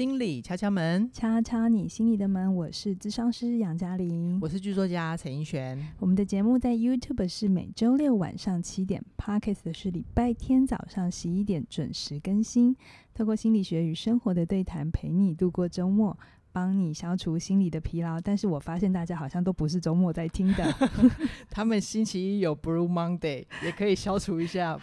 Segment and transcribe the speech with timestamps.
[0.00, 2.56] 心理敲敲门，敲敲你心里的门。
[2.56, 5.78] 我是咨商师杨嘉玲，我是剧作家陈奕璇。
[5.98, 12.74] 我们的节目在 YouTube 是每周六晚上七点，Podcast 是礼拜天早上十一点准时更新。
[13.12, 16.18] 透过心理学与生活的对谈，陪你度过周末，
[16.50, 18.18] 帮你消除心理的疲劳。
[18.18, 20.74] 但是我发现大家好像都不是周末在听的，
[21.50, 24.80] 他们星期一有 Blue Monday，也可以消除一下。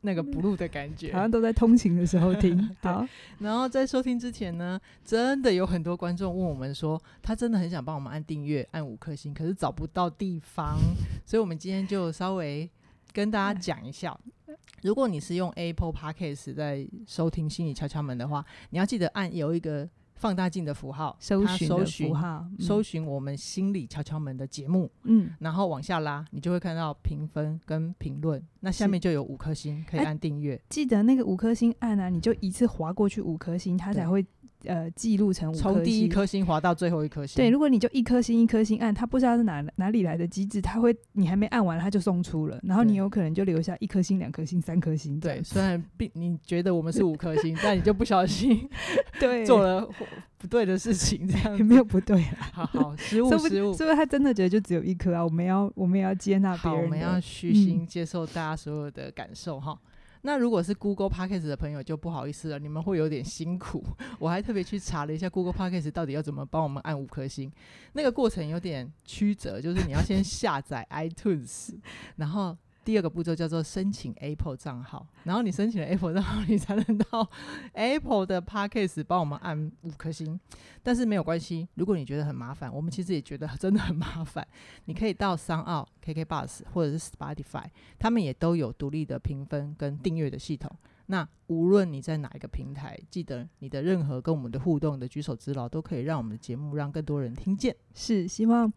[0.00, 2.58] 那个 blue 的感觉，好像都在通勤的时候听。
[2.80, 3.06] 好，
[3.38, 10.78] 然后在收听之前呢，真的有很多观众问我们说，他真的很想帮我们按订阅、按五颗星，可是找不到地方，
[11.26, 12.68] 所以我们今天就稍微
[13.12, 14.18] 跟大家讲一下，
[14.82, 19.88] 如果你是用 Apple Podcast 在收听心理敲敲门的话，你要记得按有一个。
[20.18, 30.60] 放大镜的符号，搜寻符号，搜寻我们心理敲敲门的节目，嗯，然后往下拉，你就会看到评分跟评论，那下面就有五颗星可以按订阅。
[30.68, 34.26] 记得那个五颗星按啊，你就一次划过去五颗星，它才会。
[34.68, 37.36] 呃，记录成五颗星，从第一颗星滑到最后一颗星。
[37.36, 45.18] 对，如果你就一颗星一颗星按，它不知道是哪哪里来的机制，它会你还没按完，它就送出了，然后你有可能就留下一颗星、两颗星、三颗星。
[45.18, 48.68] 对，虽然并你觉得我们是五颗星，但你就不小心
[49.18, 49.88] 对 做了
[50.36, 52.50] 不对的事情，这样也没有不对啊。
[52.52, 55.24] 好好，失误失误，是不是他真的觉得就只有一颗啊？
[55.24, 59.72] 我们要我们也要接纳别人，我们要虚心接受大家所有的感受哈。
[59.72, 59.88] 嗯
[60.22, 63.84] 那如果是 Google Podcast 的朋友就不好意思了，你们会有点辛苦。
[64.18, 67.50] 我还特别去查了一下 Google Podcast 到底要怎么帮我们按五颗星，
[67.92, 71.74] 那个过程有点曲折，就是你要先下载 iTunes，
[72.16, 72.56] 然后。
[72.88, 77.30] 第二个步骤叫做申请 Apple 账号，然后你申请了 Apple 账号， 你才能到
[77.74, 80.40] Apple 的 Podcast 帮我们按五颗星。
[80.82, 84.48] 但是没有关系，如果你觉得很麻烦，我们其实也觉得真的很麻烦。
[84.86, 87.66] 你可以到 SoundOn、KKBOX 或者是 Spotify，
[87.98, 90.74] 他们也都有独立的评分跟订阅的系统。
[91.08, 97.76] 那无论你在哪一个平台，记得你的任何跟我们的互动的举手之劳，都可以让我们的节目让更多人听见。
[97.92, 98.72] 是希望。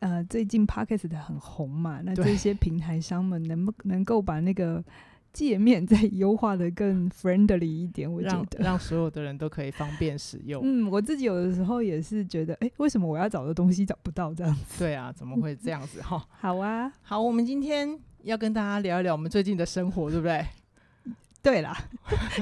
[0.00, 4.82] 呃，最近 Podcast 很红嘛，那这些平台商们能不能够把那个
[5.32, 8.10] 界面 再优化的更 friendly 一点？
[8.10, 10.62] 我觉得让，让所有的人都可以方便使用。
[10.64, 14.78] 嗯，我自己有的时候也是觉得，哎、欸，为什么我要找的东西找不到这样子？
[14.78, 16.24] 对啊，怎么会 这样子哈？
[16.30, 20.46] 好啊，好，我们今天要跟大家聊一聊我们最近的生活，对不对？
[21.42, 21.76] 对啦，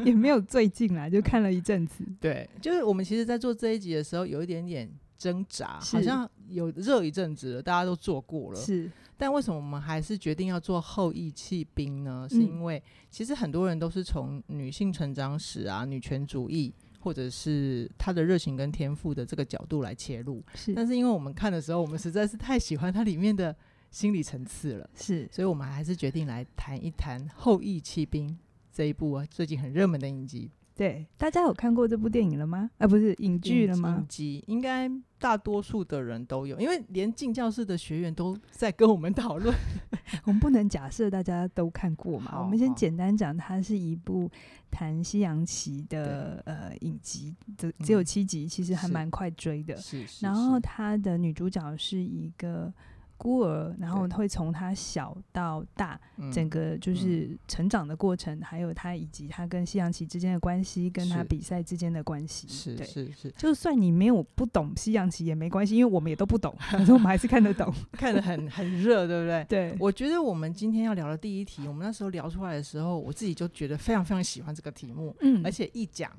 [0.04, 2.04] 也没有最近啦，就看了一阵子。
[2.20, 4.91] 对，就是我们其实，在做这一集的时候，有一点点。
[5.19, 8.60] 挣扎好像有热一阵子了，大家都做过了。
[8.60, 12.27] 是，但为什么我们还是决定要做后翼弃兵呢？
[12.31, 20.44] 是因为其实很多人都是从女性成长史啊、女权主义，或者是她的热情跟天赋的这个角度来切入。
[20.54, 23.56] 是，但是因为我们看的时候，我们实在是太喜欢它里面的
[23.91, 24.91] 心理层次了。
[24.94, 28.38] 是，所以我们还是决定来谈一谈后翼弃兵
[28.72, 30.50] 这一部啊，最近很热门的影集。
[30.76, 32.70] 对，大家有看过这部电影了吗？
[32.76, 33.97] 啊，不是影剧了吗？
[33.98, 39.54] 影集应该大多数的人都有，因为连进教室的学员都在跟我们讨论。
[40.25, 44.31] 我们不能假设大家都看过嘛，我们先简单讲，它是一部
[44.70, 49.75] 谈西洋棋的呃影集，只只有七集，其实还蛮快追的。
[49.78, 52.70] 是，是，然后它的女主角是一个。
[53.16, 55.99] 孤儿，然后会从他小到大，
[56.32, 62.47] 整个就是成长的过程，嗯、还有他以及他跟西洋棋之间的关系，跟他比赛之间的关系。
[62.49, 69.44] 是是是，就算你没有不懂西洋棋也没关系，因为我们也都不懂， 但是我们还是看得懂， 看得很很热，对不对？
[69.48, 76.10] 对，我觉得我们今天要聊的第一题，我们那时候聊出来的时候，我自己就觉得非常非常喜欢这个题目，嗯，而且一讲。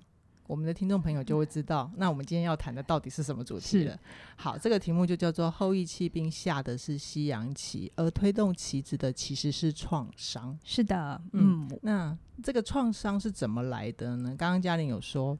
[0.48, 4.00] 我们的听众朋友就会知道，那我们今天要谈的到底是什么主题了。
[4.38, 10.58] 好，这个题目就叫做“后羿弃兵”，下的是西洋棋，而推动棋子的其实是创伤。
[10.64, 14.30] 是的，嗯，那这个创伤是怎么来的呢？
[14.38, 15.38] 刚刚嘉玲有说，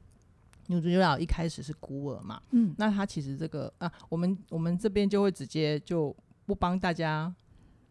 [0.66, 6.14] 女主角一开始是孤儿嘛，嗯，那她其实这个啊，我们我们这边就会直接就
[6.44, 7.34] 不帮大家。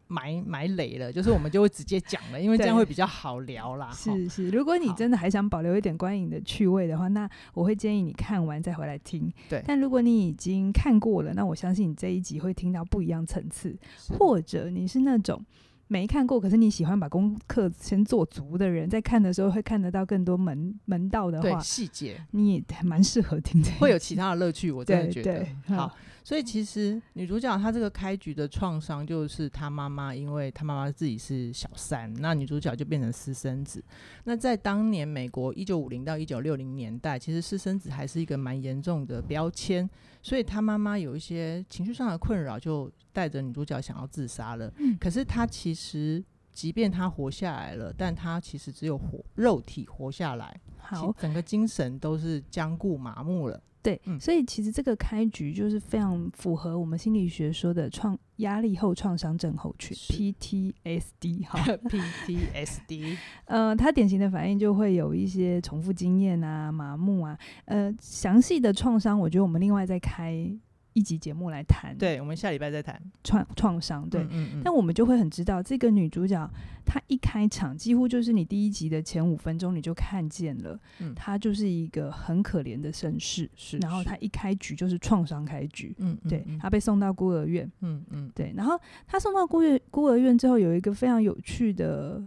[0.07, 3.91] 埋埋雷了，就是我们就会直接讲了，因为这样会比较好聊啦。
[3.91, 9.31] 是是，如果你真的还想保留一点观影的趣味的话，那我会建议你看完再回来听。
[9.49, 13.77] 对，但如果你已经看过了，那我相信你这一集会听到不一样层次，
[14.17, 15.43] 或者你是那种。
[15.89, 24.69] 没看过，可是你喜欢把功课先做足的人，在看的时候会看得到更多门门道的话，细节你也蛮适合听的，会有其他的乐趣。
[24.69, 25.95] 我真的觉得好。
[26.27, 33.81] 所以其实女主角她这个开局的创伤，就是她妈妈，因为她妈妈自己是小三，那女主角就变成私生子。
[34.25, 39.89] 那在当年美国一九五零到一九六零年代，其实私生子还是一个蛮严重的标签，
[40.21, 44.69] 所以她妈妈有一些情绪上的困扰，就带着女主角想要自杀了。
[44.79, 46.21] 嗯，可是她其实。
[46.51, 53.61] 即便他活下来了，但他其实只有活肉体活下来，好，整个精神都是僵固麻木了。
[53.87, 61.57] 对，嗯，所以其实这个开局就是非常符合我们心理学说的创压力后创伤症候群 （PTSD） 哈
[61.87, 63.17] ，PTSD。
[63.47, 67.39] 呃，它典型的反应就会有一些重复经验啊、麻木啊。
[67.63, 70.51] 呃，详细的创伤，我觉得我们另外再开。
[70.97, 72.99] 一集节目来谈，对，我们下礼拜再谈。
[73.23, 74.09] 创创伤。
[74.09, 76.49] 对，嗯嗯，但我们就会很知道，这个女主角
[76.83, 92.19] 她一开场，几乎就是你第一集的前五分钟，你就看见了，嗯，她就是一个很可怜的身世，是，然后她一开局就是创伤开局，嗯，对，她被送到孤儿院，嗯嗯，对，然后她送到孤儿孤儿院之后，有一个非常有趣的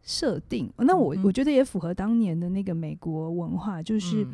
[0.00, 4.24] 设定，那我我觉得也符合当年的那个美国文化，就是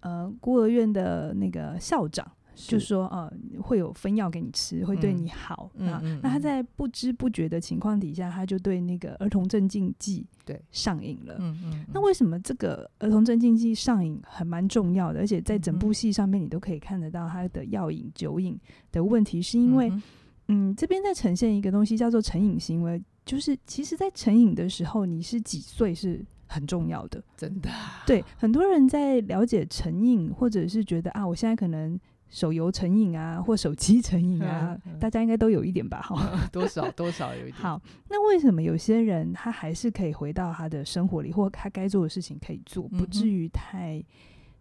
[0.00, 2.30] 呃，孤儿院的那个校长。
[2.54, 5.70] 就说呃，会有分药给你吃，会对你好。
[5.74, 11.36] 那、嗯、那他在不知不觉的情况底下，他就对那个儿童镇静剂对上瘾了。
[11.40, 11.84] 嗯嗯。
[11.92, 15.20] 那为什么这个儿童镇静剂上瘾很蛮重要的？
[15.20, 18.58] 而且在整部戏上面，你都可以看得到他的药瘾、酒瘾
[18.92, 20.02] 的问题，是因为嗯，
[20.48, 27.22] 嗯，这边在呈现一个东西叫做成瘾行为，就是其实，在成瘾的时候，你是几岁是很重要的。
[27.36, 27.68] 真的。
[28.06, 31.98] 对，很多人在了解成瘾，或者是觉得啊，我现在可能。
[32.34, 36.02] 手游成瘾啊，或手机成瘾啊， 嗯嗯、大家应该都有一点吧？
[36.02, 37.54] 哈， 多少多少有一点。
[37.54, 44.02] 好，那为什么有些人他还是可以回到他的生活里，或他该做的事情可以做，不至于太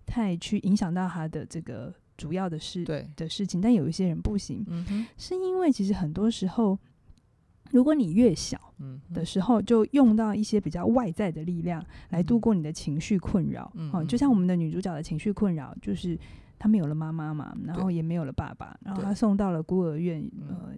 [0.05, 3.59] 太去影响到他的这个主要的事对的事情？
[3.59, 6.77] 但有一些人不行，嗯，是因为其实很多时候，
[7.71, 8.71] 如果你越小
[9.15, 16.15] 的时候就用到一些比较外在的力量来度过你的情绪困扰，嗯，嗯，就像我们的女主角的情绪困扰就是。
[16.63, 20.69] 他没有了妈妈嘛，然后也没有了爸爸，然后他送到了孤儿院，呃，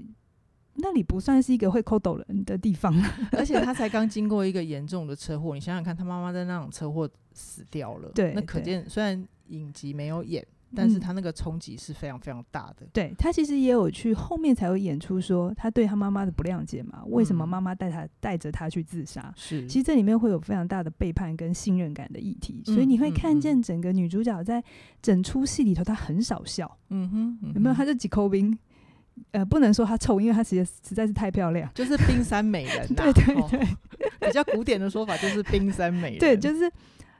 [0.77, 2.91] 那里不算是一个会抠抖人的地方，
[3.33, 10.43] 而且他才刚经过一个严重的车祸，你想想看，他妈妈在那种车祸死掉了，对，那可见虽然影集没有演。
[10.75, 12.85] 但是他那个冲击是非常非常大的。
[12.85, 19.33] 嗯、对，他其实也有去后面才会演出说他对他妈妈的不谅解嘛，为什么妈妈带他带着他去自杀？
[19.35, 24.63] 是，其实这里面会有非常大的背叛跟信任感的议题，所以你会看见整个女主角在
[25.01, 26.77] 整出戏里头，她很少笑。
[26.89, 27.75] 嗯哼，有没有？
[27.75, 28.57] 她就几口冰？
[29.31, 33.03] 呃，不能说她丑，因为她其实实在是太漂亮，就是冰山美人、 啊。
[33.11, 33.49] 对对对、哦，
[34.19, 36.19] 比较古典的说法就是冰山美人。
[36.19, 36.71] 对，就是。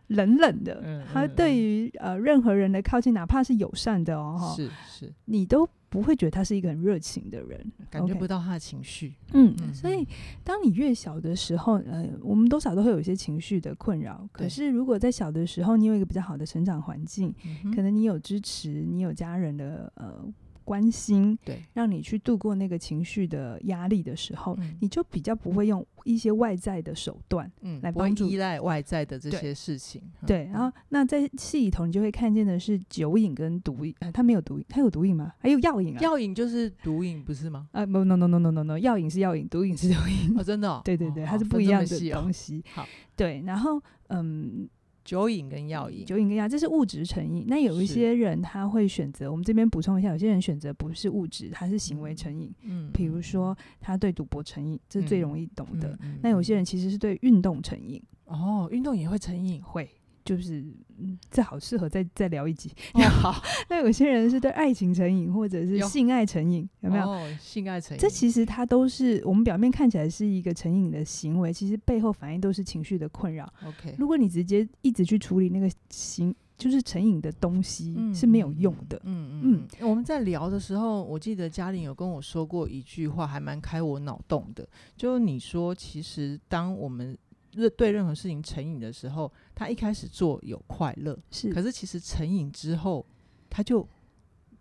[0.08, 9.16] 冷冷的，他对于呃任何人的靠近，哪怕是友善的哦，是是，你都不会觉得他是一个很热情的人，感觉不到他的情绪。
[9.34, 10.08] 嗯，所以
[10.44, 14.28] 当你越小的时候，呃，我们多少都会有一些情绪的困扰。
[14.32, 17.34] 可是如果在小的时候，你有一个比较好的成长环境，
[17.76, 20.24] 可能你有支持，你有家人的呃。
[20.66, 30.02] 关心，对，让你去度过那个情绪的压力的时候，嗯，你就比较不会用一些外在的手段，嗯，来帮助依赖外在的这些事情。
[30.26, 33.96] 对，然后那在戏里头，你就会看见的是酒瘾跟毒瘾。
[34.00, 35.32] 呃，他没有毒瘾，他有毒瘾吗？
[35.40, 36.02] 还有药瘾啊？
[36.02, 37.70] 药瘾就是毒瘾，不是吗？
[37.72, 40.38] 啊，不，no no no no no no，药瘾是药瘾，毒瘾是毒瘾。
[40.38, 40.82] 哦，真的， 哦？
[40.84, 42.64] 对对对，它是不一样的东西。
[42.74, 42.86] 好，
[43.16, 44.68] 对，然后嗯。
[45.06, 47.46] 酒瘾跟药瘾，酒瘾跟药，这是物质成瘾。
[47.48, 52.52] 那有一些人他会选择，我们这边补充一下，有些人选择不是物质，他是行为成瘾。
[52.64, 55.90] 嗯，比如说他对赌博成瘾，这是最容易懂的。
[55.90, 58.02] 嗯嗯嗯、那有些人其实是对运动成瘾。
[58.26, 59.88] 哦，运动也会成瘾，会。
[60.26, 60.66] 就是，
[60.98, 62.72] 嗯，这好适合再再聊一集。
[62.96, 67.08] 哦、好， 那有些人是对爱情成瘾，或者是性爱成瘾，有没有？
[67.08, 73.48] 哦，性爱成瘾，这其实它都是我们表面看起来是一个成瘾的行为，其实背后反映都是情绪的困扰。
[73.64, 79.00] OK，如果你直接一直去处理那个行，就是成瘾的东西是没有用的。
[79.04, 79.90] 嗯嗯，嗯，嗯。
[79.90, 87.16] 我们在聊的时候，我记得嘉玲有跟我说过一句话，还蛮开我脑洞的，就是你说，其实当我们
[87.70, 93.06] 对任何事情成瘾的时候，他一开始做有快乐，是，可是其实成瘾之后，
[93.50, 93.88] 他就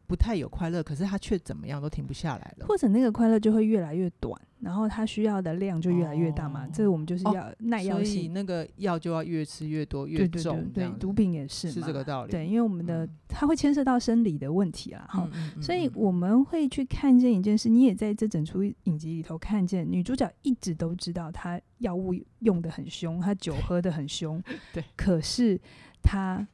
[0.07, 4.41] 不太有快乐，可是他却怎么样都停不下来了，或者那个快乐就会越来越短。
[4.61, 10.57] 然后他需要的量就越来越大嘛，哦、这个我们就是要耐药性，所以那个药就要越吃越多越重。
[10.73, 12.31] 对对对，对，毒品也是嘛，是这个道理。
[12.31, 24.43] 对，因为我们的、嗯、它会牵涉到生理的问题啦，哈、嗯嗯，所以我们会去看见一件事，你也在这整出影集里头看见女主角一直都知道她药物用的很凶，她酒喝的很凶，
[24.73, 25.61] 对，可是
[26.03, 26.47] 她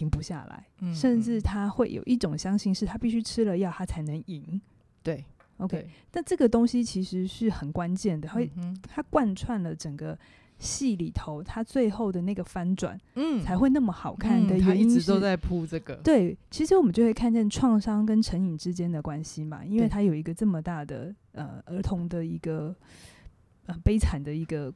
[0.00, 4.58] 停不下来，嗯、甚至他会有一种相信是他必须吃了药他才能赢，
[5.02, 5.22] 对。
[5.58, 10.18] OK，但这个东西其实是很关键的，会、嗯、它贯穿了整个
[10.58, 15.96] 戏里头，它最后的那个翻转，嗯，才会那么好看的原因是、嗯、一直都在铺这个。
[15.96, 22.74] 对，其实我们就会看见创伤跟成瘾之间的关系嘛，因为它有一个这么大的呃儿童的一个
[23.66, 24.72] 呃悲惨的一个。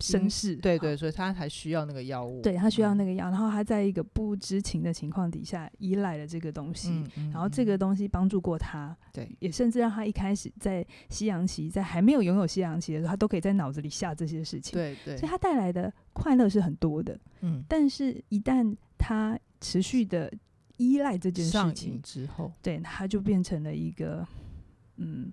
[0.00, 20.32] 身世、嗯、对对，所以他还需要那个药物，对他需要那个药，然后他在一个不知情的情况底下依赖了这个东西，然后这个东西帮助过他，对，也甚至让他一开始在西洋棋，在还没有拥有西洋棋的时候，他都可以在脑子里下这些事情，对对，所以他带来的快乐是很多的，嗯，但是一旦他持续的
[20.78, 24.26] 依赖这件事情之后，对，他就变成了一个，
[24.96, 25.30] 嗯。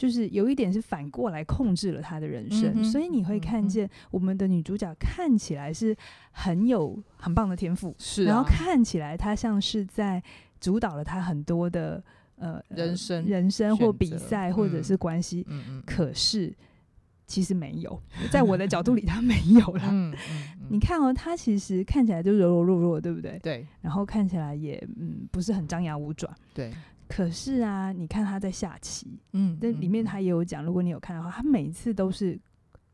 [0.00, 5.94] 就是有一点是反过来控制了他的人生，嗯、所以你会看见我们的女主角看起来是
[6.30, 10.22] 很有很棒的天赋，是、啊，然后看起来她像是在
[10.58, 12.02] 主导了她很多的
[12.36, 16.50] 呃人生、人生或比赛或者是关系，嗯嗯，可是
[17.26, 18.02] 其实没有，
[18.32, 19.82] 在我的角度里她没有了。
[19.84, 20.16] 嗯嗯
[20.60, 23.38] 嗯、你看哦，她其实看起来就柔柔弱弱，对不对？
[23.42, 26.72] 对，然后看起来也嗯不是很张牙舞爪，对。
[27.10, 32.38] 可是啊，你看他在下棋，嗯，那里面他也有讲，如果你有看的话，他每一次都是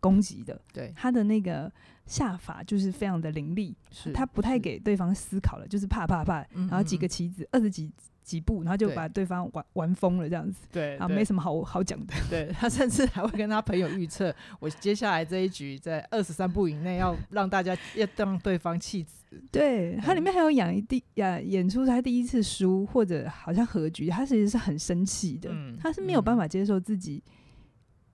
[0.01, 1.71] 攻击的，对，他的那个
[2.07, 7.93] 下法就是非常的凌厉，是，他不太给对方思考了，就是啪啪啪，然后几个棋子，二十几
[8.27, 19.15] 几步，然后就把对方玩玩疯了这样子，对，啊，没什么好好讲的，对，他甚至还会跟他朋友预测，我接下来这一局在二十三步以内要让大家要让对方弃子。
[19.53, 27.23] 对，他里面还有演一第呀演出他第一次输或者好像和局，他其实是很生气的，嗯、他是没有办法接受自己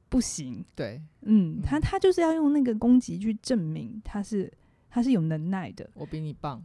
[0.09, 0.65] 不行。
[0.75, 4.53] 对，嗯，他他就是要用那个攻击去证明他是
[4.91, 6.63] 他是有能耐的，我比你棒。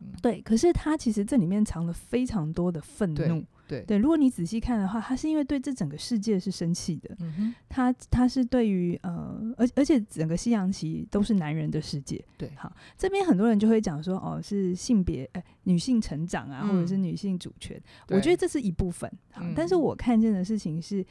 [0.00, 3.44] 嗯、对，可是他其实这里面藏了非常多的愤怒。
[3.66, 7.14] 对对，如果你仔细看的话，他是因为对这整个世界是生气的。
[7.20, 12.24] 嗯，他他是对于呃，而而且整个西洋棋都是男人的世界。
[12.38, 17.78] 对，好，这边很多人就会讲说，哦，是性别，哎、呃，女性成长啊，嗯、或者是女性主权。
[18.08, 19.10] 我觉得这是一部分。
[19.32, 21.04] 好，嗯、但是我看见的事情是。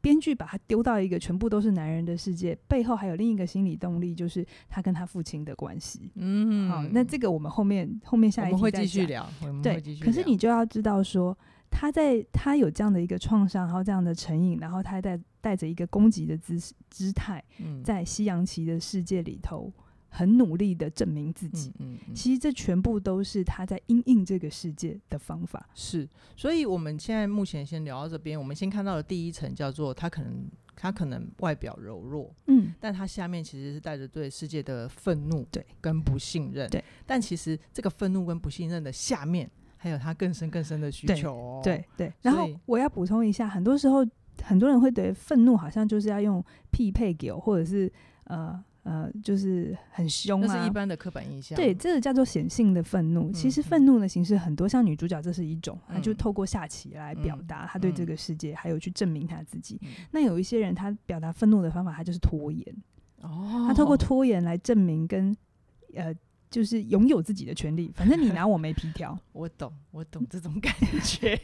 [0.00, 6.10] 编剧把他丢到一个全部都是男人的世界，背后还有另一个心理动力，就是他跟他父亲的关系。
[6.14, 9.28] 嗯，好，那这个我们后面后面下一集会继续聊。
[9.62, 11.36] 对，可是你就要知道说，
[11.70, 16.58] 他在他有这样的一个创伤，然后这样的成瘾，然后他带带着一个攻击的姿
[16.90, 17.42] 姿态，
[17.82, 19.72] 在西洋棋的世界里头。
[20.10, 25.68] 很努力的证明自己，嗯嗯嗯、其实这全部都是他在因应这个世界的方法。
[25.74, 28.38] 是，所以我们现在目前先聊到这边。
[28.38, 36.82] 我们先看到的第一层叫做他可能他可能外表柔弱，嗯，但他下面其实是带着对世界的愤怒，对，跟不信任，对。
[37.04, 42.12] 但其实这个愤怒跟不信任的下面还有他更深更深的需求哦，对对。
[42.22, 44.06] 然后我要补充一下，很多时候
[44.42, 47.92] 很多人会对愤怒好像就是要用匹配给，或者是
[48.24, 48.64] 呃。
[48.88, 51.54] 呃，就是很凶啊，那是一般的刻板印象。
[51.54, 53.28] 对，这个叫做显性的愤怒。
[53.28, 59.78] 嗯、其实愤怒的形式很多，像女主角这是一种，她、嗯、就透过下棋来表达她对这个世界，嗯、还有去证明她自己。
[59.82, 62.64] 嗯、那有一些人，他表达愤怒的方法，他就是拖延。
[63.20, 65.36] 哦，他透过拖延来证明跟
[65.94, 66.14] 呃。
[66.50, 69.18] 就是拥有自己的权利， 反正你拿我没皮条。
[69.32, 70.72] 我懂，我懂这种感
[71.04, 71.38] 觉。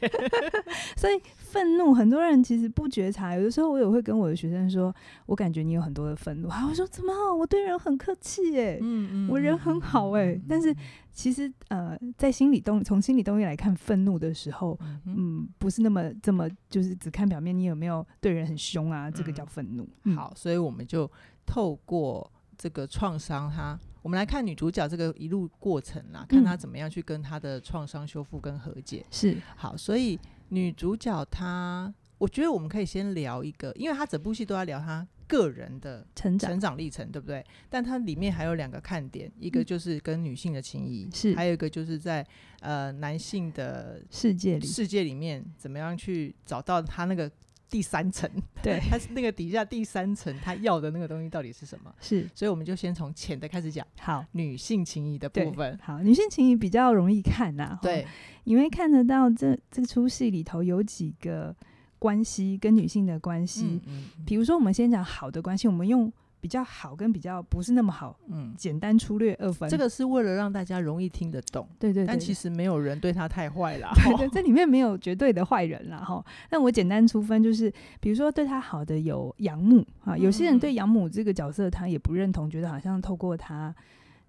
[0.96, 3.34] 所以愤怒，很多人其实不觉察。
[3.36, 4.94] 有的时候，我也会跟我的学生说，
[5.26, 6.48] 我感觉你有很多的愤怒。
[6.48, 7.12] 啊，我说怎么？
[7.34, 10.32] 我对人很客气哎，嗯嗯，我人很好哎。
[10.32, 10.74] 嗯嗯、但是
[11.12, 19.10] 其实呃，在心理动从心理动力来看，愤怒的时候，嗯，嗯，不是那么这么就是只看表面，你有没有对人很凶啊？
[19.10, 19.88] 这个叫愤怒。
[20.04, 21.08] 嗯、好，所以我们就
[21.46, 23.78] 透过这个创伤，它。
[24.04, 29.02] 我们来看女主角这个一路过程啊，看她怎么样去跟她的创伤修复跟和解。
[29.10, 30.20] 是好，所以
[30.50, 37.42] 女主角她，我觉得我们可以先聊一个，因为她整部戏都在聊她个人的成长成长历程，对不对？
[37.70, 42.22] 但她里面还有两个看点，一个就是跟女性的情谊，是还有一个就是在
[42.60, 47.32] 呃男性的世界里世界里面怎么样去找到他那个。
[47.70, 48.30] 第三层，
[48.62, 51.92] 对， 它是那个底下第三层，他要的那个东西到底是什么？
[52.00, 53.86] 是，所以我们就先从浅的开始讲。
[53.98, 55.78] 好，女性情谊的部分。
[55.82, 57.78] 好，女性情谊比较容易看呐。
[57.82, 58.06] 对，
[58.44, 61.54] 因为看得到这这出戏里头有几个
[61.98, 63.64] 关系跟女性的关系。
[63.64, 66.12] 嗯，嗯，嗯，比如说我们先讲好的关系，我们用。
[66.44, 76.22] 比较好跟比较不是那么好，嗯，简单粗略二分，这个是为了让大家容易听得懂，对对，对，但其实没有人对他太坏啦，对，对对，这里面没有绝对的坏人啦哈。
[76.50, 83.74] 那我简单粗分就是，比如说对他好的有养母啊，有些人对养母这个角色他也不认同，觉得好像透过他。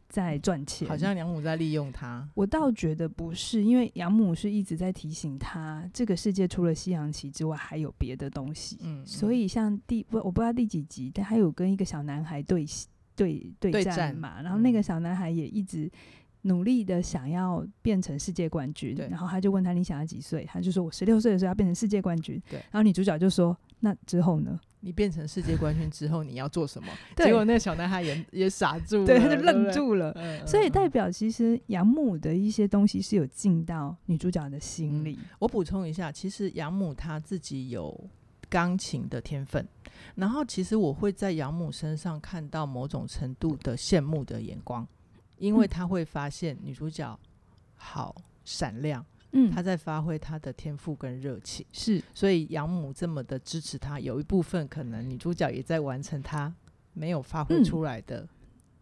[0.07, 2.27] 在赚钱，好像养母在利用他。
[2.33, 8.77] 我倒觉得不是，因为养母是一直在提醒他，这个世界除了西洋棋之外，还有别的东西。
[8.81, 12.65] 嗯，嗯，所以像第不我不知道第几集，但他有跟一个小男孩对
[13.15, 15.91] 对对战嘛，战，然后那个小男孩也一直
[16.43, 18.95] 努力的想要变成世界冠军。
[18.95, 20.45] 对，然后他就问他你想要几岁？
[20.45, 22.41] 他就说我十六岁的时候要变成世界冠军。
[22.49, 24.59] 对，然后女主角就说那之后呢？
[24.79, 26.89] 你变成世界冠军之后你要做什么？
[27.15, 30.11] 结果那个小男孩也 也傻住了，对，他就愣住了。
[30.47, 35.19] 所以代表其实养母的一些东西是有进到女主角的心里。
[35.21, 37.99] 嗯、我补充一下，其实养母她自己有
[38.49, 39.67] 钢琴的天分，
[40.15, 44.87] 然后其实我会在养母身上看到某种程度的羡慕的眼光，
[45.37, 47.19] 因为她会发现女主角
[47.75, 49.01] 好闪亮。
[49.01, 49.14] 嗯，
[49.53, 56.53] 他在发挥他的天赋跟热情，是，所以养母这么的支持他，有一部分可能女主角也在完成他
[56.93, 58.27] 没有发挥出来的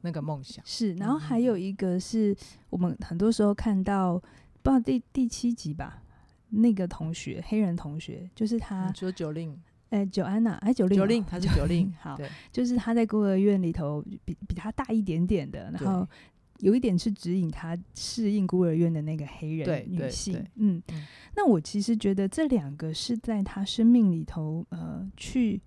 [0.01, 0.63] 那个梦想。
[0.63, 0.67] 嗯。
[0.67, 2.36] 是，然后还有一个是
[2.69, 4.17] 我们很多时候看到，
[4.62, 6.03] 不知道第第七集吧，
[6.50, 16.07] 那个同学黑人同学，就是他说九令，哎，九安娜，哎，九令，九令，他是九令， 好，对，就是他在孤儿院里头比比他大一点点的，然后。
[16.60, 21.05] 有一点是指引他适应孤儿院的那个黑人女性，嗯，嗯，
[21.36, 25.60] 那我其实觉得这两个是在他生命里头，呃，去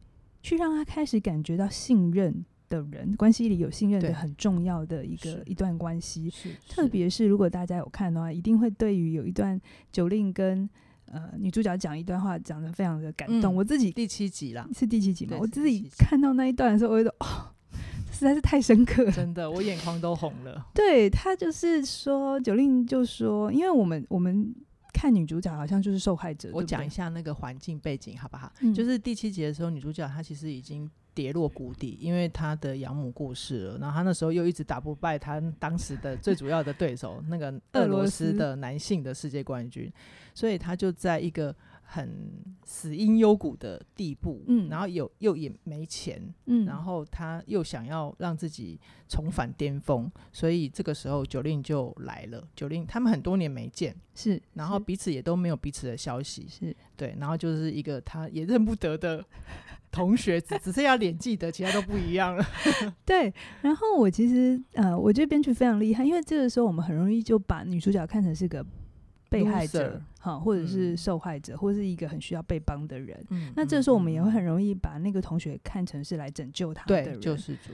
[0.42, 6.32] 去让他开始感觉到信任的人，关系里有信任的很重要的一个一段关系。
[6.68, 9.60] 特别是如果大家有看的话，一定会对于有一段
[9.92, 10.68] 九令跟
[11.06, 13.52] 呃女主角讲一段话，讲得非常的感动。
[13.52, 15.36] 嗯、我自己第七集了，是第七集吗？
[15.40, 17.52] 我自己看到那一段的时候，我觉得哦。
[18.16, 20.66] 实在是太深刻了，真的，我眼眶都红了。
[20.74, 24.54] 对，他就是说，九令就说，因为我们我们
[24.92, 26.50] 看女主角好像就是受害者。
[26.52, 28.50] 我讲一下那个环境背景好不好？
[28.60, 28.72] 嗯。
[28.72, 39.92] 就是第七集的时候，女主角她其实已经跌落谷底，因为她的养母过世了，然后她那时候又一直打不败她当时的最主要的对手，那个俄罗斯 的男性的世界冠军，
[40.34, 41.54] 所以她就在一个。
[41.88, 48.78] 很死因幽谷的地步，嗯，然后有又也没钱，嗯，然后他又想要让自己
[49.08, 52.46] 重返巅峰，所以这个时候九令就来了。
[52.56, 59.24] 九令他们很多年没见，是，然后彼此也都没有彼此的消息，是对，然后就是一个他也认不得的
[59.92, 62.44] 同学，只只剩下脸记得，其他都不一样了。
[63.06, 68.66] 对，然后我其实呃，我觉得编剧非常厉害，因为这个时候我们很容易就把女主角看成是个。
[69.28, 73.24] 被害者，哈，或者是受害者，嗯，或者是一个很需要被帮的人。
[73.30, 77.72] 嗯，那这时候我们也会很容易把那个同学看成是来拯救他的人，救世主。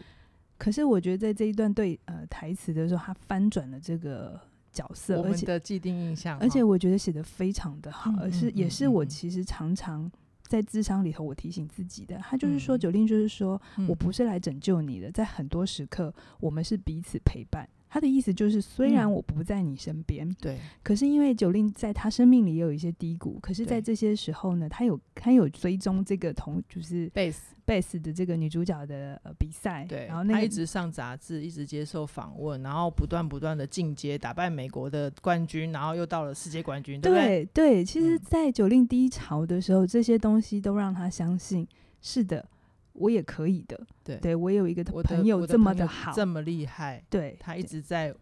[0.59, 4.39] 可是我觉得在这一段对呃台词的时候，他翻转了这个
[4.71, 10.11] 角色，而且的既定印象，而且我觉得写的非常的好，嗯，而是也是我其实常常
[10.47, 12.17] 在智商里头我提醒自己的。
[12.19, 17.69] 他就是说，九令就是说，嗯，我不是来拯救你的，在很多时刻我们是彼此陪伴。
[17.93, 37.45] 他的意思就是，虽然我不在你身边，嗯，对，可是因为九令在他生命里也有一些低谷，可是，在这些时候呢，他有他有追踪这个同就是贝斯贝斯的这个女主角的呃比赛，对，然后那个，他一直上杂志，一直接受访问，然后不断不断的进阶，打败美国的冠军，然后又到了世界冠军，对不对？
[37.53, 41.69] 对，其实，在九令低潮的时候，嗯，这些东西都让他相信，
[42.01, 42.49] 是的。
[42.95, 48.15] 我也可以的，对，对我有一个朋友这么的好，这么厉害，对，他一直在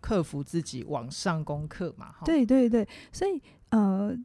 [0.00, 4.16] 克服自己往上功课嘛，对对对，所以呃，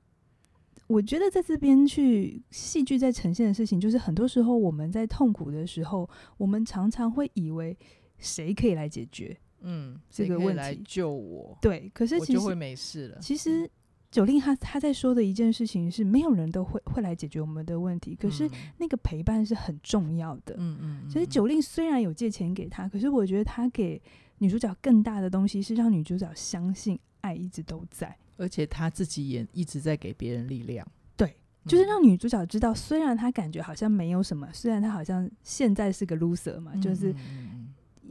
[0.87, 7.77] 我觉得在这边去戏剧在呈现的事情，就是很多时候我们在痛苦的时候，我们常常会以为
[8.17, 10.57] 谁可以来解决，嗯，这个问题。
[10.57, 13.69] 来救我，对，可是其实就会没事了，其实。
[14.15, 20.55] 九令他他在说的一件事情是，没有人都会会来解决我们的问题，可是那个陪伴是很重要的。
[20.57, 21.09] 嗯嗯。
[21.09, 24.01] 所以九令虽然有借钱给他，可是我觉得他给
[24.37, 30.87] 女主角更大的东西是让女主角相信爱一直都在，而且他自己也一直在给别人力量。
[31.17, 37.13] 对，就是让女主角知道，虽然她感觉好像没有什么，虽然她好像现在是个 loser 嘛，就是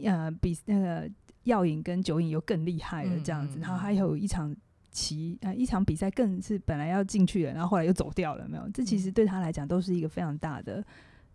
[0.03, 1.11] 呃比那个
[1.45, 4.55] 药瘾跟酒瘾又更厉害了这样子，然后还有一场。
[4.95, 8.67] 其呃一场比赛更是本来要进去了，然后后来又走掉了，没有？
[8.73, 10.83] 这其实对他来讲都是一个非常大的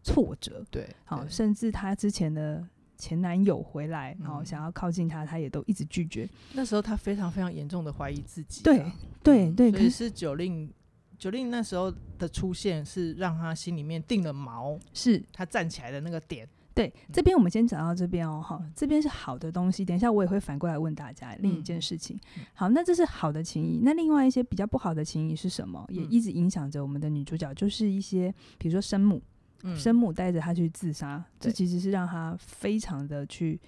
[0.02, 0.66] 挫折。
[0.72, 2.66] 对，好，甚至他之前的
[2.98, 6.28] 前男友回来，然后想要靠近他，他也都一直拒绝。
[6.54, 8.64] 那时候他非常非常严重的怀疑自己。
[8.64, 8.90] 对
[9.22, 10.72] 对对，可是九令
[11.18, 16.48] 九令那时候的出现是让他心里面定了锚，是他站起来的那个点。
[16.80, 19.84] 对，这边我们先讲到这边哦，哈，这边是好的东西。
[19.84, 22.18] 等一下我也会反过来问大家另一件事情。
[22.38, 23.82] 嗯、好，那这是好的情谊。
[23.84, 25.86] 那另外一些比较不好的情谊是什么？
[25.90, 29.22] 也一直影响着我们的女主角，就是一些比如说生母，
[29.64, 33.60] 嗯、生母带着她去自杀，这其实是让她非常的去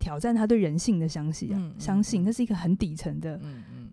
[0.00, 3.40] 挑战她对人性的相信啊，相信那是一个很底层的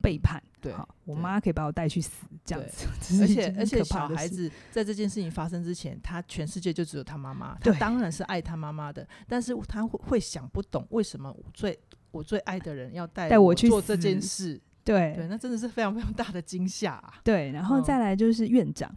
[0.02, 0.42] 背叛。
[0.66, 0.74] 对，
[1.04, 2.88] 我妈可以把我带去死，这样子。
[3.22, 17.16] 而且而且，小孩子在这件事情发生之前，他全世界就只有他妈妈，他当然是爱他妈妈的，但是他会会想不懂为什么最我最爱的人要带带我去做这件事，对对，那真的是非常非常大的惊吓啊！
[17.24, 18.90] 对，然后再来就是院长，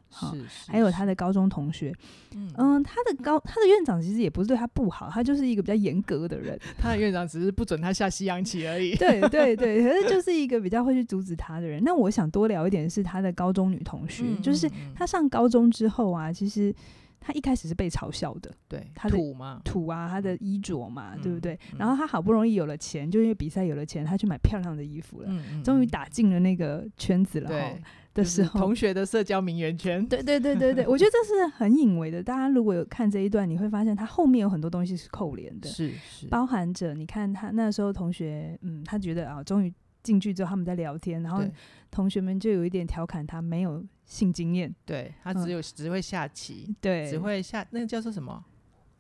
[0.66, 1.92] 还有他的高中同学，
[2.37, 8.94] 嗯，嗯，他的高他的院长其实也不是对他不好，他就是一个比较严格的人， 他的院长只是不准他下西洋棋而已。
[9.01, 11.83] 对对对， 可是就是一个比较会去阻止他的人。
[11.83, 16.74] 那我想多聊一点是他的高中女同学，嗯就是他上高中之后啊，其实。
[17.20, 21.54] 他一开始是被嘲笑的，对，他的土嘛，土啊，他的衣着嘛，嗯、对不对？
[21.72, 27.48] 嗯、然后他好不容易有了钱，就因为比赛有了钱，他去买漂亮的衣服了，嗯、终于打进了那个圈子了。
[27.48, 27.83] 对
[28.14, 32.20] 的时候，同学的社交名媛圈，对对对对对，我觉得这是很隐微的。
[32.20, 41.44] 大家如果有看这一段，你会发现他后面有很多东西是扣连的，是是，包含着你看他那时候同学，嗯，他觉得啊，终于进去之后他们在聊天，然后
[41.90, 48.44] 同学们就有一点调侃他没有性经验，对他只有、嗯、只会下棋，对，只会下那个叫做什么？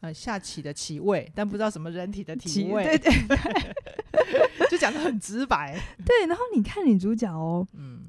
[0.00, 5.76] 呃，下棋的棋位，但不知道什么人体的体位，对对 对，就讲的很直白。
[6.06, 8.02] 对，然后你看女主角哦，嗯，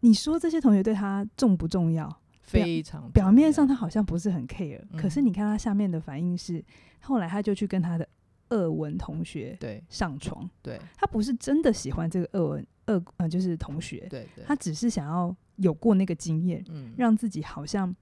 [0.00, 2.20] 你说这些同学对他重不重要？
[2.42, 6.62] 非常表面上他好像不是很 care，、嗯、可是你看他下面的反应是，
[7.00, 8.06] 后来他就去跟他的
[8.50, 9.82] 俄文同学对。
[9.88, 17.94] 上床，对，他不是真的喜欢这个俄文俄呃就是同学，对对，他只是想要有过那个经验，嗯，让自己好像。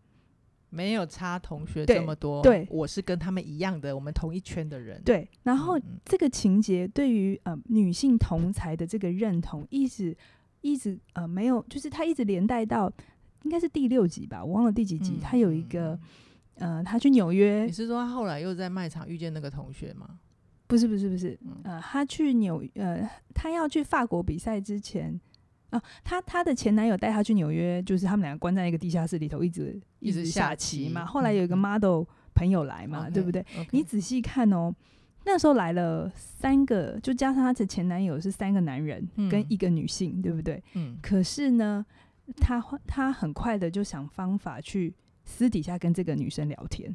[0.74, 4.98] 没有差同学这么多，对，我是跟他们一样的，我们同一圈的人。
[5.04, 10.16] 对，然后这个情节对于呃女性同才的这个认同，一直
[10.62, 12.90] 一直呃没有，就是他一直连带到
[13.42, 16.00] 应该是第六集吧，我忘了第几集，他、嗯、有一个
[16.54, 20.20] 呃，他去纽约，你是说他后来又在卖场遇见那个同学吗？
[20.72, 25.20] 不是不是不是，呃，他去纽呃，他要去法国比赛之前。
[25.68, 31.02] 啊，她她的前男友带她去纽约，就是他们两个关在一个地下室里头，一直一直下棋嘛。
[31.06, 32.04] 后来有一个 model
[32.34, 34.70] 朋友来嘛，嗯、对不对.你仔细看哦，
[35.24, 40.62] 那时候来了三个，就加上她的前男友是三个男人跟一个女性，嗯、对不对？
[40.74, 40.98] 嗯。
[41.00, 41.86] 可是呢，
[42.36, 46.94] 他他很快的就想方法去私底下跟这个女生聊天。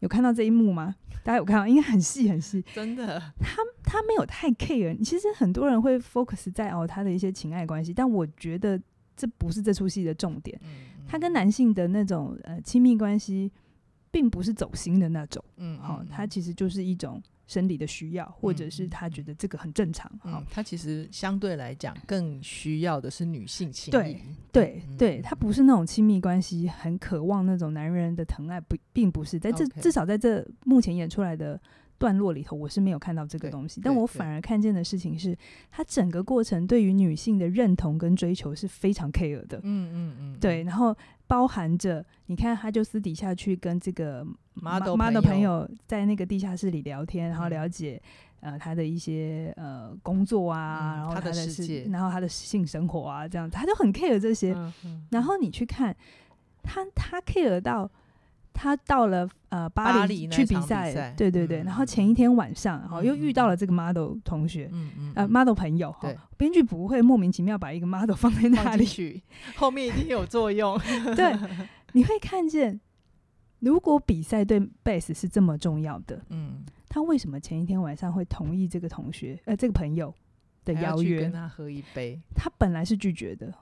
[0.00, 0.94] 有看到这一幕吗？
[1.24, 1.66] 大家有看到？
[1.66, 3.20] 应该很细很细，真的。
[3.40, 4.96] 他他没有太 care。
[5.04, 8.80] 其实很多人会 focus 在哦他的一些情爱关系，但我觉得
[9.16, 10.58] 这不是这出戏的重点。
[10.62, 13.50] 嗯嗯、他跟男性的那种呃亲密关系，
[14.10, 15.44] 并不是走心的那种。
[15.56, 17.22] 嗯，好、哦，他其实就是一种。
[17.48, 20.08] 生理的需要，或者是他觉得这个很正常。
[20.22, 23.72] 嗯，嗯，他其实相对来讲更需要的是女性。
[23.90, 24.20] 对
[24.52, 31.60] 对对，他不是那种亲密关系，很渴望那种男人的疼爱，不，并不是在这至少在这目前演出来的
[31.98, 33.80] 段落里头，我是没有看到这个东西。
[33.82, 35.36] 但我反而看见的事情是，
[35.70, 39.58] 他整个过程对于女性的认同跟追求是非常 care 的。
[39.62, 40.94] 嗯嗯嗯，对，然后。
[41.28, 48.00] 包含着，你看，他就私底下去跟这个 model model 朋友在那个地下室里聊天，然后了解
[48.40, 54.56] 呃他的一些呃工作啊，然后他的世界，然后他的性生活啊，这样子，他就很 care 这些。
[55.10, 55.94] 然后你去看
[56.62, 57.88] 他，他 care 到
[58.60, 61.62] 他到了呃巴黎去比赛，对对对。
[61.62, 64.68] 然后前一天晚上，然后又遇到了这个 model 同学，
[65.14, 65.94] 呃 model 朋友。
[66.36, 69.22] 编剧不会莫名其妙把一个 model 放在那里去，
[69.54, 70.76] 后面一定有作用。
[71.14, 71.32] 对，
[71.92, 72.80] 你会看见，
[73.60, 80.12] 如果比赛对 base 是这么重要的，嗯，他为什么前一天晚上会同意这个同学呃这个朋友
[80.64, 82.20] 的邀约，跟他喝一杯？
[82.34, 83.54] 他本来是拒绝的，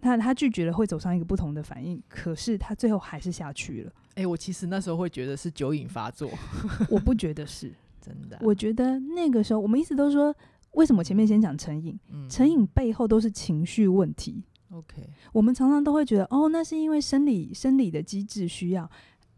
[0.00, 3.92] 他他拒绝了会走上一个不同的反应，可是他最后还是下去了。
[4.14, 6.30] 哎、欸，我其实那时候会觉得是酒瘾发作，
[6.90, 8.42] 我不觉得是真的、啊。
[8.42, 10.34] 我觉得那个时候我们一直都说。
[10.72, 11.94] 为什么前面先讲成瘾？
[12.10, 14.42] 嗯、成瘾背后都是情绪问题。
[14.70, 18.90] OK，我们常常都会觉得，哦，那是因为生理生理的机制需要。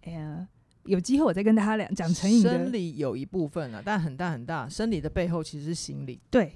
[0.02, 0.46] 哎呀，
[0.84, 2.50] 有机会我再跟大家讲讲成瘾的。
[2.50, 6.20] 生理有一部分啊，但很大很大，生理的背后其实是心理。
[6.30, 6.52] 对。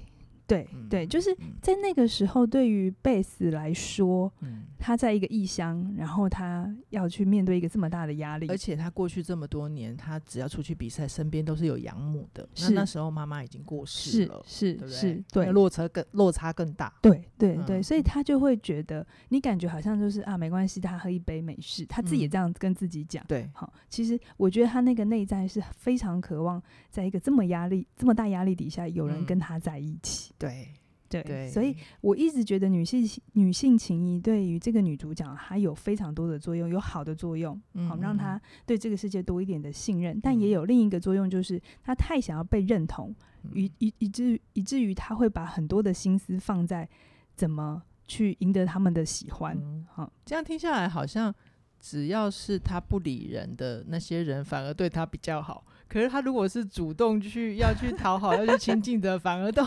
[0.49, 12.49] 对对，就是在那个时候，对于贝斯来说，嗯、他在一个异乡，然后他要去面对一个这么大的压力，而且他过去这么多年，他只要出去比赛，身边都是有养母的。
[12.55, 16.91] 是那那时候妈妈已经过世了，是是是，对，落差更落差更大。
[16.99, 23.23] 对对对，所以他就会觉得，你感觉好像就是啊，没关系，他喝一杯美式，他自己也这样跟自己讲。
[23.27, 26.59] 对，好，其实我觉得他那个内在是非常渴望，
[26.89, 30.33] 在一个这么压力、这么大压力底下，有人跟他在一起。
[30.39, 30.69] 对。
[31.11, 43.11] 对，对，所以我一直觉得女性女性情谊对于这个女主角她有非常多的作用，有好的作用，好让她对这个世界多一点的信任，但也有另一个作用，就是她太想要被认同，
[43.55, 46.87] 以以以至以至于她会把很多的心思放在
[47.35, 49.57] 怎么去赢得他们的喜欢。
[49.91, 51.33] 好，这样听下来，好像
[51.79, 55.65] 只要是她不理人的那些人，反而对她比较好。
[55.87, 59.65] 可是他如果是主动去要去讨好、要去亲近的，反而都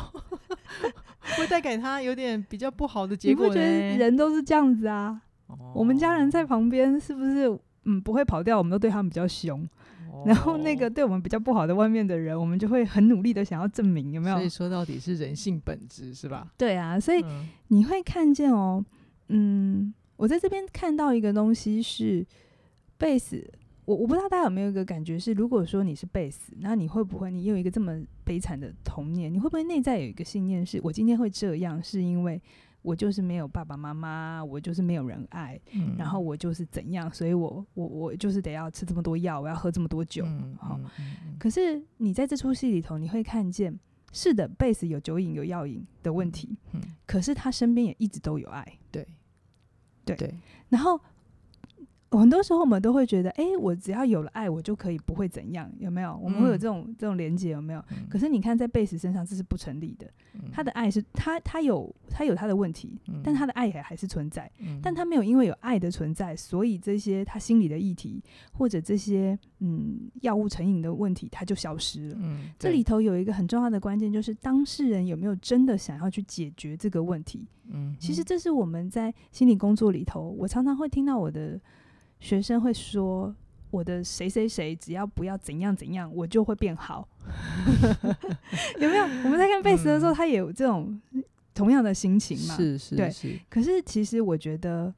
[1.39, 3.47] 会带给他有点比较不好的结果。
[3.47, 5.21] 你不觉得人都是这样子啊？
[5.47, 7.47] 哦、我们家人在旁边是不是
[7.85, 8.57] 嗯不会跑掉？
[8.59, 9.69] 我们都对他们比较凶。
[10.27, 14.37] 然后那个对我们比较不好的外面的人，我们就会很努力的想要证明有没有？
[14.37, 16.47] 所以说到底是人性本质是吧？
[16.59, 17.25] 对啊，所以
[17.69, 18.85] 你会看见哦，
[19.29, 22.25] 嗯，我在这边看到一个东西是
[22.99, 23.43] 贝斯，
[23.85, 29.33] 我我不知道大家有没有一个感觉是，如果说你是贝斯，那你会不会你有一个这么悲惨的童年？
[29.33, 32.41] 你会不会内在有一个信念是，我今天会这样是因为？
[32.85, 40.25] 我就是没有爸爸妈妈，我就是没有人爱，嗯、然后我就是怎样，所以我我我就是得要吃这么多药，我要喝这么多酒，
[40.59, 40.91] 好、嗯。
[40.99, 43.79] 嗯嗯、可是你在这出戏里头，你会看见，
[44.13, 46.57] 是的，贝斯有酒瘾有药瘾的问题，
[47.07, 49.07] 可是他身边也一直都有爱，对，
[50.05, 50.35] 对，对，
[50.69, 51.01] 然后。
[52.19, 56.19] 很多时候我们都会觉得，哎、欸，我只要有了爱，我就可以不会怎样，有没有？
[56.23, 57.83] 我们会有这种、嗯、这种连接，有没有？
[57.91, 60.07] 嗯、可是你看，在贝斯身上这是不成立的。
[60.35, 64.51] 嗯、他的爱是他他有他有他的问题，嗯、但他的爱也还是存在。
[64.59, 68.23] 嗯、但他没有因为有爱的存在，所以这些他心里的议题
[68.53, 72.17] 或者这些嗯药物成瘾的问题，他就消失了。
[72.21, 77.47] 嗯、这里头有一个很重要的关键，就是当事人有没有真的想要去解决这个问题？
[77.71, 81.59] 嗯，其实这是我们在心理工作里头，我常常会听到我的。
[82.23, 83.35] 学生会说
[83.73, 87.09] ：“我的谁谁谁，只要不要怎样怎样，我就会变好。
[88.79, 89.03] ”有没有？
[89.25, 91.03] 我们在看贝斯的时候，嗯、他也有这种
[91.53, 92.55] 同样的心情嘛？
[92.57, 92.97] 是是。
[93.51, 94.95] 可是其实我觉得，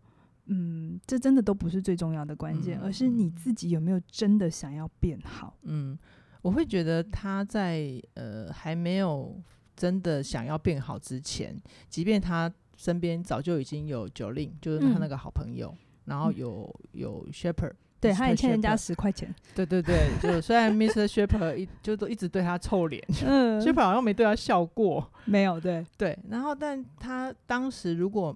[0.47, 5.57] 嗯，这真的都不是最重要的关键，嗯、而是你自己有没有真的想要变好。
[5.63, 5.99] 嗯，
[6.43, 9.41] 我会觉得他在呃还没有
[9.75, 11.59] 真的想要变好之前，
[11.89, 15.75] 即便他身边早就已经有 Jolin，就是他那个好朋友。
[15.75, 19.35] 嗯然后有有 Shepherd，对，他也欠人家十块钱。
[19.55, 21.07] 对对对，就虽然 Mr.
[21.07, 26.19] Shepherd 一就都一直对他臭脸，嗯， Shepherd 好像没对他笑过，没有，对对。
[26.29, 28.35] 然后，但他当时如果。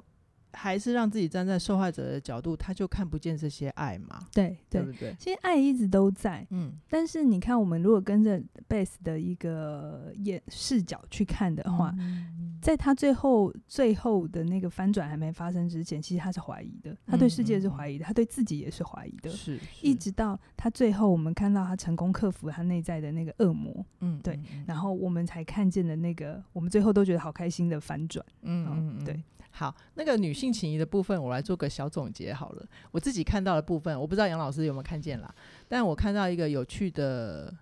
[0.53, 4.27] 还是让自己站在受害者的角度，他就看不见这些爱嘛？
[4.33, 5.15] 对对，对不对？
[5.19, 6.73] 其实爱一直都在，嗯。
[6.89, 19.31] 但是你看，我们如果跟着贝斯的一个眼视角去看的话，嗯、在他最后最后的那个翻转还没发生之前，其实他是怀疑的，他对世界是怀疑的，嗯、他对自己也是怀疑的。
[19.31, 19.87] 是，是。
[19.87, 24.39] 一直到他最后，我们看到他成功克服他内在的那个恶魔，嗯，对。
[24.67, 29.23] 然后我们才看见了那个我们最后都觉得好开心的翻转，嗯嗯，嗯，对。
[29.59, 32.64] 好，那个女性情谊的部分，我来做个小总结好了。
[32.92, 35.35] 我自己看到的部分，我不知道杨老师有没有看见啦。
[35.66, 37.53] 但我看到一个有趣的，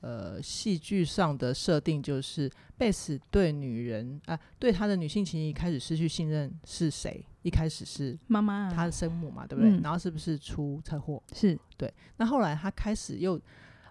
[0.00, 7.24] 呃，戏剧上的设定，就是贝斯对女人啊，对她的女性情谊开始失去信任是谁？
[7.42, 9.70] 一开始是妈妈，她的生母嘛，对不对？
[9.70, 11.22] 嗯、然后是不是出车祸？
[11.32, 11.88] 是对。
[12.16, 13.40] 那后来她开始又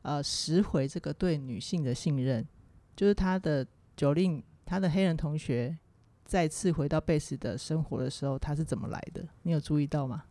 [0.02, 2.46] 呃拾回这个对女性的信任，
[2.94, 5.78] 就是她的 Jolin，她的黑人同学。
[6.26, 9.24] 再次回到贝斯的生活的时候，他是怎么来的？
[9.44, 10.24] 你有注意到吗？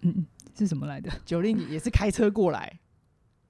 [0.00, 2.78] 嗯嗯，是怎么来的？Jolin 也是开车过来，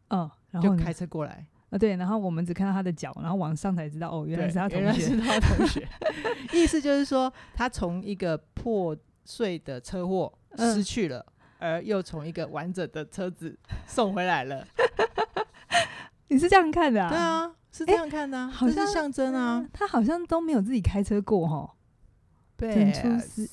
[0.09, 5.87] 哦，然后就开车过来啊，对，然后我们只看到他的脚，然后往上才知道，哦，原来是他同学，原来是他同学。
[6.55, 11.25] 意思就是说，他从一个破碎的车祸失去了，
[11.59, 14.67] 嗯、而又从一个完整的车子送回来了。
[16.29, 17.09] 你是这样看的啊？
[17.11, 17.55] 对啊。
[17.79, 19.65] 是这样看的、啊，好像是象征啊。
[19.73, 21.75] 他好像都没有自己开车过哈。
[22.57, 23.49] 对，整出戏，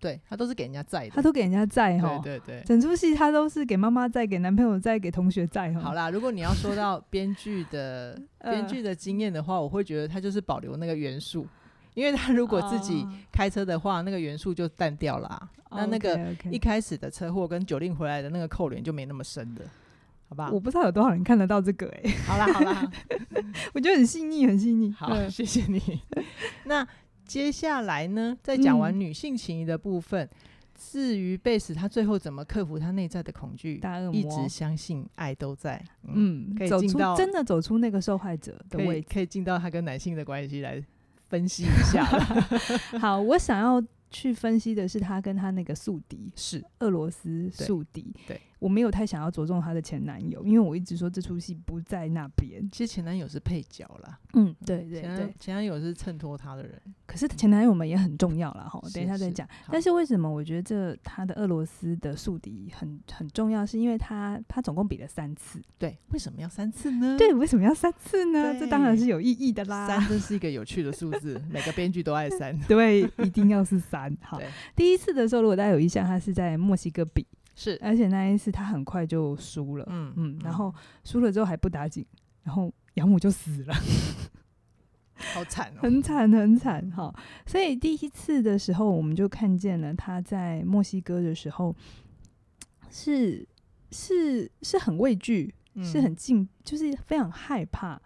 [0.00, 2.18] 对他都是给人家载的，他都给人家载哈。
[2.24, 5.80] 对对对，整出戏他都是给妈妈载，给男朋友载，给同学载哈。
[5.80, 11.46] 好啦，如果你要说到编剧的 编剧的经验的话，我会觉得他就是保留那个元素，
[11.92, 15.50] 因为他如果自己开车的话，那个元素就淡掉了、啊。
[15.70, 16.18] 那那个
[16.50, 19.64] 一开始的车祸跟 Jolin 回来的那个扣连就没那么深的。
[20.32, 22.16] 好吧，我不知道有多少人看得到这个哎、欸。
[22.26, 22.90] 好啦好啦，
[23.74, 24.90] 我觉得很细腻，很细腻。
[24.92, 26.00] 好，谢谢你。
[26.64, 26.86] 那
[27.26, 30.30] 接下来呢，在讲完女性情谊的部分，嗯、
[30.74, 35.82] 至于贝斯他最后怎么克服他内在的恐惧，大恶魔一直相信爱都在。
[36.04, 40.82] 嗯，嗯可以进到真的走出那个受害者的位置，可以进到他跟男性的关系来
[41.28, 42.04] 分析一下。
[42.98, 48.14] 好，我想要去分析的是他跟他那个宿敌，是俄罗斯宿敌。
[48.26, 48.40] 对。
[48.62, 52.68] 对我没有太想要着重她的前男友，因为我一直说这出戏不在那边。
[52.70, 56.80] 其实前男友是配角啦，嗯，对对对，前，前男友是衬托他的人。
[57.06, 59.46] 可是前男友们也很重要啦，哈，等一下再讲。
[59.48, 63.66] 是是但是为什么我觉得这他的俄罗斯的宿敌很很重要？
[63.66, 67.16] 是因为他他总共比了三次，对，为什么要三次呢？
[67.18, 68.54] 对，为什么要三次呢？
[68.58, 69.86] 这当然是有意义的啦。
[69.88, 74.16] 三真是一个有趣的数字，每个编剧都爱三， 对，一定要是三。
[74.22, 74.40] 好，
[74.76, 77.26] 第一次的时候，如果大家有印象，他是在墨西哥比。
[77.54, 82.04] 是，而且那一次他很快就输了，嗯嗯，然后输了之后还不打紧，
[82.42, 83.74] 然后养母就死了，
[85.34, 87.14] 好惨哦， 很惨很惨哈。
[87.46, 91.74] 所以第一次的时候，我们就看见了他在墨西哥的时候
[92.90, 93.46] 是
[93.90, 95.54] 是是很畏惧。
[95.74, 98.00] 嗯、是很近，就是非常害怕，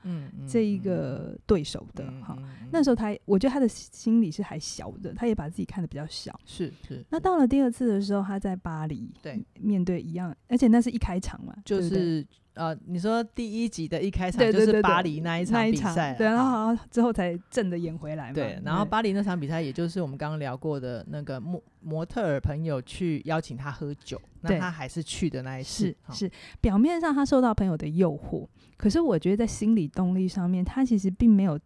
[0.48, 2.68] 这一个对手的哈、嗯嗯嗯。
[2.72, 6.38] 那时候他，我觉得他的心理是还小的，他也把自己看得比较小。
[6.44, 7.04] 是是。
[7.10, 12.26] 那到了第二次的时候，他在巴黎，对，面对一样，而且那是一开场嘛，就是。
[12.56, 18.32] 呃，你说第一集的一开场就是巴黎那一场比赛，对，然后之后才正的演回来嘛。
[18.32, 25.94] 对，然后巴黎那场比赛，也就是我们刚刚聊过的那个模模特儿朋友去邀请他喝酒，那他还是去的那一次。
[26.08, 31.60] 是是，表面上他受到朋友的诱惑，可是我觉得在心理动力上面，他其实并没有，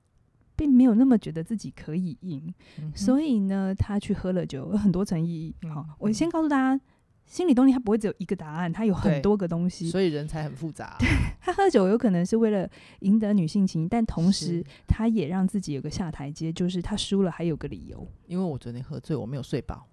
[0.56, 5.54] 并没有那么觉得自己可以赢，嗯、所以呢，他去喝了酒，有很多层意义。
[5.72, 6.82] 好、嗯，我先告诉大家。
[7.30, 10.98] 心理动力，它不会只有一个答案，它有很多个东西，所以人才很复杂。
[11.40, 12.68] 他喝酒有可能是为了
[13.02, 18.04] 赢得女性情，但同时他也让自己有个下台阶，就是他输了还有个理由。
[18.26, 19.86] 因为我昨天喝醉，我没有睡饱。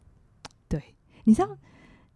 [0.68, 0.82] 对，
[1.26, 1.56] 你知道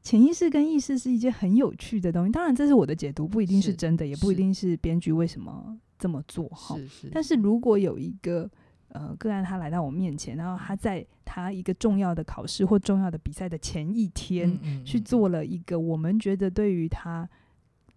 [0.01, 6.75] 潜意识跟意识是一件很有趣的东西，当然这是我的解读，不一定是真的，也不一定是编剧为什么这么做哈。
[6.77, 7.09] 是是。
[7.13, 8.49] 但是如果有一个。
[8.93, 17.27] 呃，个案他来到我面前，然后他在他一个重要的考试或重要的比赛的前一天，嗯嗯嗯，去做了一个我们觉得对于他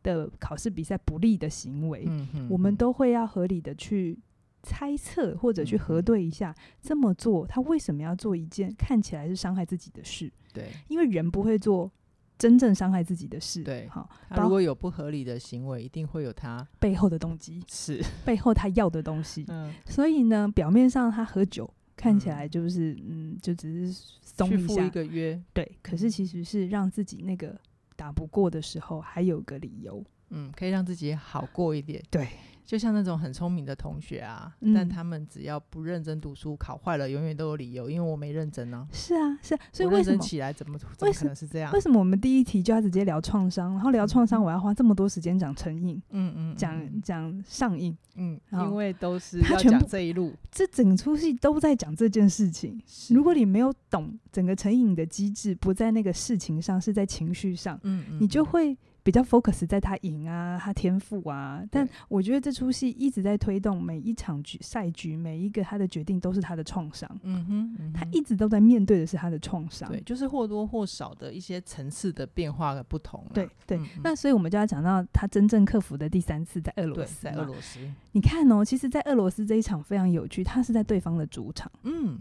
[0.03, 2.09] 的考试比赛不利的行为，
[2.49, 4.19] 我们都会要合理的去
[4.63, 10.33] 猜测或者去核对一下，这么做他为什么要做一件看起来是伤害自己的事？
[10.53, 11.91] 对，因为人不会做。
[12.39, 14.09] 真正伤害自己的事，对，好。
[14.29, 19.45] 他如果有不合理的行为，一定会有他背后的动机， 是背后他要的东西。
[19.49, 25.71] 嗯，所以呢，表面上他喝酒看起来就是嗯，嗯，就只是松一下一个约，对。
[25.81, 27.57] 可是其实是让自己那个
[27.97, 32.29] 打不过的时候，还有个理由，嗯，可以让自己好过一点，对。
[32.67, 38.89] 就像那种很聪明的同学啊、嗯，但他们只要不认真读书，考坏了永远都有理由，因为我没认真呢、啊。
[38.91, 41.71] 是啊，是啊，所以为什么起来怎么怎么可能是这样？
[41.73, 46.01] 为什么我们第一题就要直接聊创伤，然后聊创伤，我要花这么多时间讲成瘾？
[46.09, 52.81] 嗯嗯，讲讲上瘾，嗯，因为都是要讲这一路，这整出戏都在讲这件事情。
[53.11, 58.75] 如果你没有懂整个成瘾的机制，不在那个事情上，是在情绪上，嗯嗯，你就会。
[59.05, 67.09] 比较 focus 在他赢啊，他天赋啊，但我觉得这出戏一直在推动每一场局赛局，每一个他的决定都是他的创伤。
[67.23, 69.87] 嗯哼，嗯哼，他一直都在面对的是他的创伤。
[69.91, 73.23] 对，就是或多或少的一些层次的变化的不同。
[73.35, 77.23] 对对、嗯，那所以我们就要讲到他真正克服的第三次在俄罗斯。
[77.23, 77.79] 在俄罗斯，
[78.13, 81.71] 你看哦，其实，在俄罗斯这一场非常有趣，他是在对方的主场。
[81.83, 82.19] 嗯。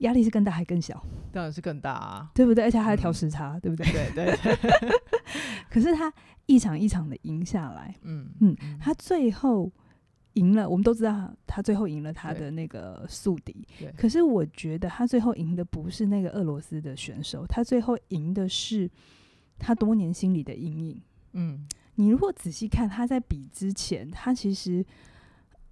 [0.00, 1.02] 压力是更大还更小？
[1.32, 2.64] 当然是更大啊，对不对？
[2.64, 3.86] 而且还要调时差，嗯、对不对？
[3.92, 4.90] 对对，对。
[5.70, 6.12] 可是他
[6.46, 9.70] 一场一场的赢下来，嗯嗯，他最后
[10.32, 10.68] 赢了。
[10.68, 13.64] 我们都知道他最后赢了他的那个宿敌。
[13.96, 18.90] 可是我觉得他最后赢的不是那个俄罗斯的选手，他最后赢的是
[19.58, 21.00] 他多年心里的阴影。
[21.34, 24.84] 嗯，你如果仔细看他在比之前，他其实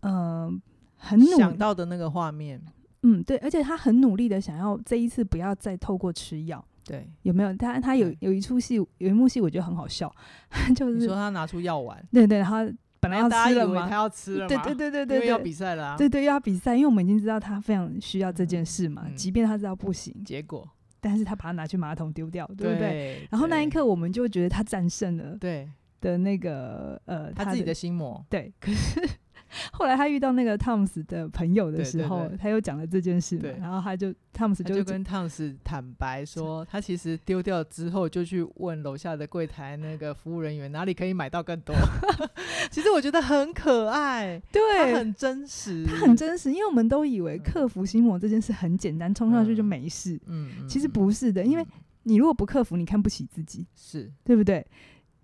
[0.01, 0.63] 嗯、呃、
[0.97, 2.63] 很努想到的那个画面。
[3.03, 7.55] 嗯，对，而且他很努力的想要这一次不要再透过吃药，对，有没有？
[7.55, 10.13] 他他有有一出戏，有一幕戏，我觉得很好笑，
[10.75, 12.59] 就是说他拿出药丸，对对，然后
[13.01, 20.69] 本来要吃了嘛，他要吃了，对对对对对，因为要比赛了，啊，对对，要比赛，因为我们已经知道他非常需要这件事嘛，嗯、即便他知道不行，结果，
[21.01, 23.29] 但是他把它拿去马桶丢掉，对不对，对？
[23.31, 29.09] 然后那一刻，我们就觉得他战胜了，对的那个呃，他自己的心魔，对，可是。
[29.73, 41.75] 后来他遇到那个汤姆斯的朋友的时候，他又讲了这件事，然后他就汤姆斯就，就跟汤姆斯坦白说，他其实丢掉之后就去问楼下的柜台那个服务人员哪里可以买到更多。
[42.71, 44.61] 其实我觉得很可爱，对，
[44.93, 51.67] 他很真实，他很真实，因为我们都以为克服心魔这件事很简单，冲上去就没事，嗯，其实不是的，因为
[52.03, 54.11] 你如果不克服，你看不起自己，是。
[54.25, 54.67] 对不对？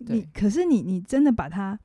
[0.05, 1.77] 对，你可是你你真的把它。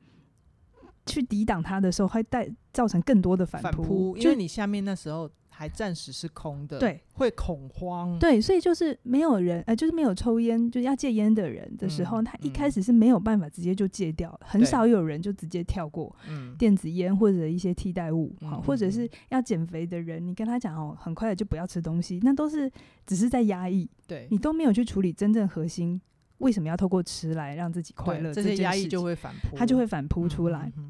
[1.11, 16.15] 去抵挡它的时候，会带造成更多的反扑，因为你下面那时候还暂时是空的，对，会恐慌，对，所以就是没有人，呃，就是没有抽烟，就要戒烟的人的时候，嗯，他一开始是没有办法直接就戒掉，嗯，很少有人就直接跳过
[16.57, 22.71] 电子烟或者一些替代物，好，嗯，或者是要减肥的人，你跟他讲哦，很快的就不要吃东西，那都是
[23.05, 26.01] 只是在压抑，对，你都没有去处理真正核心。
[26.39, 28.33] 为什么要透过吃来让自己快乐？
[28.33, 30.73] 这些压抑就会反扑，它就会反扑出来。
[30.79, 30.90] 嗯、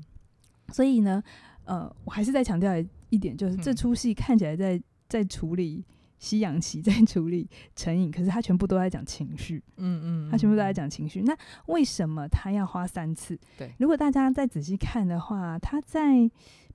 [0.72, 1.22] 所以呢，
[1.64, 2.72] 呃，我还是再强调
[3.08, 5.84] 一点，就是这出戏看起来在在处理
[6.18, 11.22] 西洋棋在处理成瘾，可是他全部都在讲情绪，嗯，嗯嗯，他全部都在讲情绪。
[11.22, 13.38] 那为什么他要花三次？
[13.56, 16.30] 对，如果大家再仔细看的话，他在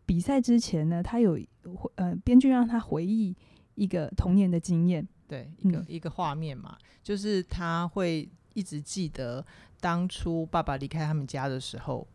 [0.06, 1.40] 比赛之前呢，他有
[1.96, 3.36] 呃编剧让他回忆
[3.76, 9.46] 一个童年的经验，对，一个、嗯、一个画面嘛，就是他会一直记得
[9.80, 12.08] 当初爸爸离开他们家的时候。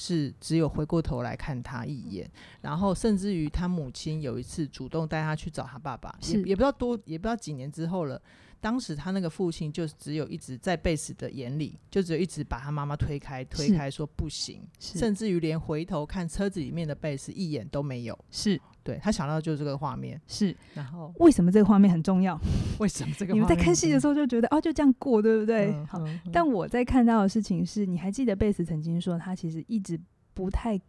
[0.00, 2.30] 是只有回过头来看他一眼，
[2.60, 8.22] 然后甚至于他母亲有一次主动带他去找他爸爸，也也不知道多，也不知道几年之后了。
[8.60, 18.18] 当时他那个父亲就只有一直在贝斯的眼里，就只有一直把他妈妈推开，推开说不行，甚至于连回头看车子里面的贝斯一眼都没有。
[18.30, 20.20] 是对他想到的就是这个画面。
[20.26, 22.38] 是，然后为什么这个画面很重要？
[22.80, 23.32] 为什么这个？
[23.34, 25.70] 你们在看戏的时候就觉得哦，就这样过，对不对？
[25.72, 30.00] 嗯、好、嗯，但我在看到的事情是，你还记得贝斯曾经说，他其实一直
[30.34, 30.80] 不太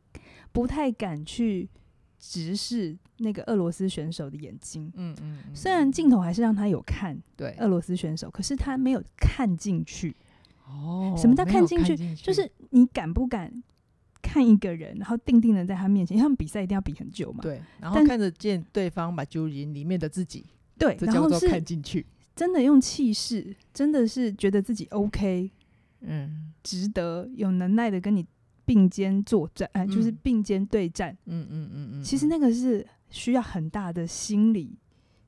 [0.51, 1.69] 不太敢去。
[2.19, 10.15] 直视那个俄罗斯选手的眼睛，嗯嗯，嗯，虽然镜头还是让他有看对俄罗斯选手，可是他没有看进去。
[10.67, 11.95] 哦，什么叫看进去？
[12.15, 13.63] 就是你敢不敢
[14.21, 17.39] 看一个人，然后定定的在他面前，因为他们比赛一定要比很久嘛。
[17.41, 20.45] 对，然后看得见对方把酒瘾里面的自己，
[20.77, 22.05] 对，这叫做看进去。
[22.35, 25.49] 真的用气势，真的是觉得自己 OK，
[26.01, 28.25] 嗯，值得有能耐的跟你。
[28.69, 31.11] 并肩作战，哎、呃，就是并肩对战。
[31.25, 34.77] 嗯嗯嗯嗯，其实那个是需要很大的心理、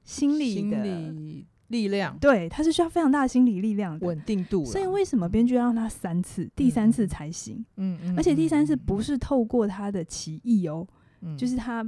[0.04, 2.16] 心理的心理力量。
[2.20, 4.64] 对，它是需要非常大的心理力量的稳定度。
[4.64, 7.66] 所以为什么编剧要让他三次，第三次才行？
[7.78, 10.88] 嗯嗯，而且第三次不是透过他的奇异哦，
[11.22, 11.84] 嗯，就是他。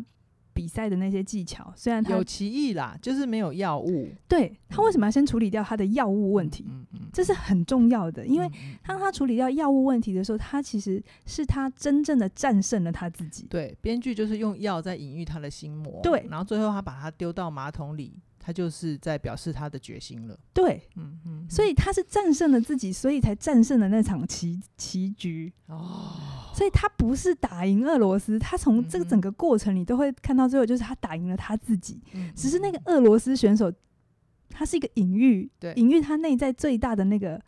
[0.53, 4.09] 比赛的那些技巧，虽然他有歧义啦，就是没有药物。
[4.27, 6.65] 对，他为什么要先处理掉他的药物问题？
[6.69, 8.49] 嗯嗯，这是很重要的，因为
[8.85, 13.47] 当他处理掉药物问题的时候，他其实是他真正的战胜了他自己。
[13.49, 15.99] 对，编剧就是用药在隐喻他的心魔。
[16.01, 18.13] 对，然后最后他把他丢到马桶里。
[18.45, 20.37] 他就是在表示他的决心了。
[20.53, 25.53] 对，嗯嗯，所以他是战胜了自己，所以才战胜了那场棋棋局。
[25.67, 32.01] 哦，所以他不是打赢俄罗斯，他从这个整个过程里都会看到最后，就是他打赢了他自己。
[32.11, 33.71] 嗯，只是那个俄罗斯选手，
[34.49, 37.41] 他是一个隐喻，对，隐喻他内在最大的那个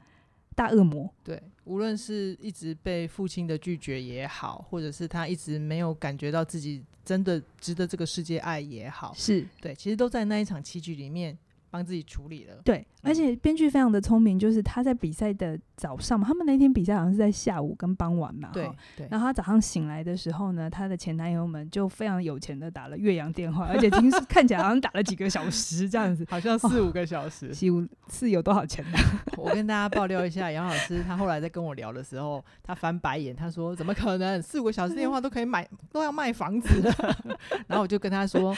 [0.56, 1.14] 大恶魔。
[1.26, 6.86] 对，无论是一直被父亲的拒绝也好，或者是他一直没有感觉到自己。
[7.06, 9.48] 真的值得这个世界爱也好，是。
[9.62, 11.38] 对，其实都在那一场棋局里面
[11.76, 12.56] 帮自己处理了。
[12.64, 19.06] 对，而且编剧非常的聪明，就是他在比赛的早上嘛，他们那天比赛好像是在下午跟傍晚嘛，对对。
[19.12, 27.54] 然后他早上醒来的时候呢，他的前男友们就非常有钱的打了岳阳电话，而且听 看起来好像打了几个小时这样子， 好像四五个小时。
[27.54, 28.98] 四五是有多少钱呢？
[29.36, 36.94] 我跟大家爆料一下，杨老师他后来在跟我聊的时候，他翻白眼，他说：“怎么可能四五个小时电话都可以买，都要卖房子了？”
[37.68, 38.56] 然后我就跟他说：“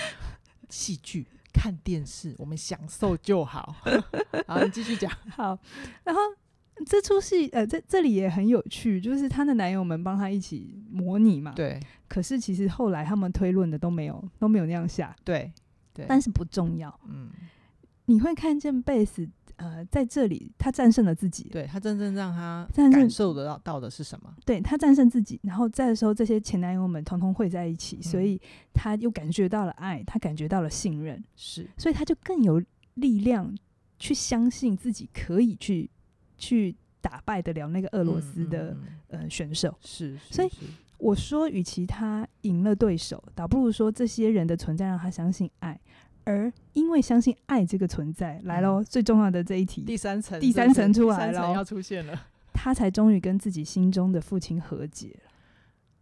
[0.70, 3.76] 戏剧。”看电视，我们享受就好。
[4.48, 5.12] 好，你继续讲。
[5.30, 5.58] 好，
[6.04, 6.22] 然后
[6.86, 11.52] 这出戏，呃，这这里也很有趣，就是她的男友们帮她一起模拟嘛。
[11.54, 11.80] 对。
[12.08, 15.16] 可是其实后来他们推论的都没有都没有那样下。
[15.24, 15.52] 对。
[15.94, 16.06] 对。
[16.08, 17.00] 但是不重要。
[17.08, 17.30] 嗯。
[18.06, 19.28] 你会看见贝斯。
[19.58, 21.50] 呃，在这里，他战胜了自己。
[21.52, 24.34] 对，他真正让他感受得到到的是什么？
[24.46, 28.40] 对，他战胜自己，然后在的时候，这些前男友们统统会在一起，嗯，所以
[28.74, 32.62] 他又感觉到了爱，他感觉到了信任，是，所以他就更有
[32.94, 33.56] 力量
[33.98, 35.90] 去相信自己可以去
[36.38, 39.76] 去打败得了那个俄罗斯的，嗯嗯嗯，呃选手。
[39.82, 40.50] 是，是，所以
[41.00, 45.80] 我说，与其他赢了对手，倒不如说这些人的存在让他相信爱。
[46.28, 55.32] 而因为相信爱这个存在，来喽，最重要的这一题，第三层，第三层出来了，要出现了，他才终于跟自己心中的父亲和解了。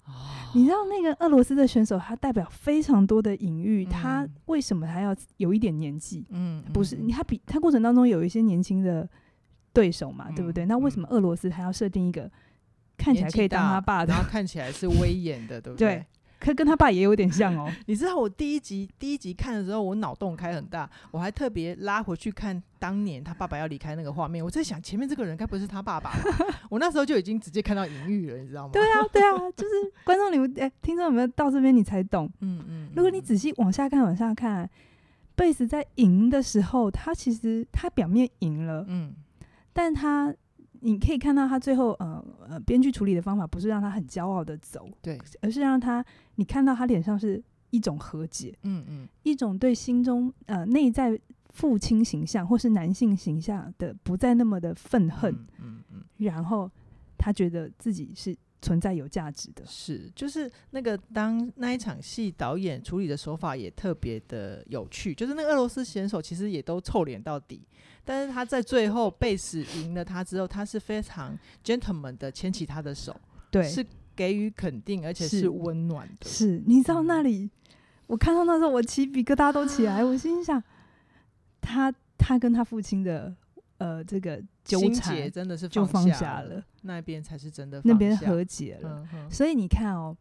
[0.08, 0.14] 哦，
[0.56, 3.90] 你知道那个俄罗斯的选手，他代表非常多的隐喻，嗯。
[3.90, 6.26] 他为什么他要有一点年纪？
[6.30, 9.08] 嗯，不是，他比他过程当中有一些年轻的
[9.74, 10.66] 对手嘛，嗯，对不对？
[10.66, 12.32] 那为什么俄罗斯他要设定一个
[12.98, 15.88] 看起来可以当他爸的，然后看起来是威严的，对不对？
[16.02, 16.06] 对。
[16.46, 17.72] 可跟他爸也有点像哦。
[17.88, 24.46] 你知道我第一集第一集看的时候，我脑洞开很大，我还特别拉回去看当年他爸爸要离开那个画面。
[24.46, 26.20] 我在想，前面这个人该不是他爸爸吧？
[26.70, 28.70] 我那时候就已经直接看到隐喻了，你知道吗？
[28.74, 29.74] 对啊，对啊，就是
[30.04, 32.30] 观众你们哎，听众有没有到这边你才懂？
[32.42, 32.90] 嗯嗯。
[32.96, 34.70] 如果你仔细往下看，往下看，
[35.36, 39.16] 贝斯在赢的时候，他其实他表面赢了，嗯，
[39.74, 40.34] 但他。
[40.86, 46.06] 你可以看到他最后，呃呃，编剧处理的方法不是让他很骄傲的走，对，而是让他，
[46.36, 51.20] 你看到他脸上是一种和解，嗯嗯，一种对心中呃内在
[51.50, 56.70] 父亲形象或是男性形象的不再那么的愤恨，嗯嗯，然后
[57.18, 59.64] 他觉得自己是存在有价值的。
[59.68, 67.62] 是，就是那个当那一场戏导演处理的手法也特别的有趣，就是那个俄罗斯选手其实也都臭脸到底，
[68.04, 73.16] 但是他在最后贝斯赢了他之后，他是非常 gentleman 的牵起他的手，
[73.52, 73.86] 对，是
[74.16, 76.28] 给予肯定，而且是温暖的。
[76.28, 77.48] 是，是，你知道那里，
[78.08, 80.64] 我看到那时候我起鸡皮疙瘩都起来， 我心想，
[81.62, 83.36] 他他跟他父亲的。
[83.78, 89.06] 呃，这个纠缠真的是就放下了，那边才是真的，那边和解了。
[89.14, 90.16] 嗯、所以你看哦，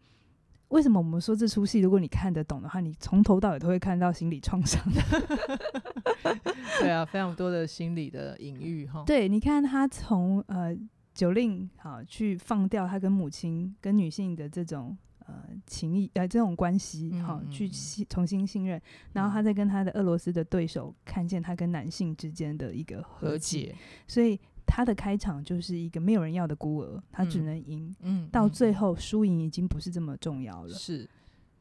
[0.68, 4.82] 为什么我们说这出戏，如果你看得懂的话，你从头到尾都会看到心理创伤。
[6.80, 9.05] 对啊，非常多的心理的隐喻哈。
[9.07, 10.76] 对，你看他从呃
[11.14, 14.96] 九令好去放掉他跟母亲跟女性的这种。
[15.27, 18.81] 呃，情谊呃，这种关系好、去信重新信任，
[19.12, 23.75] 然后他再跟他的俄罗斯的对手看见他跟男性之间的一个和解，和解，
[24.07, 31.09] 所以他的开场就是一个没有人要的孤儿，他只能赢，嗯，到最后输赢已经不是这么重要了，是。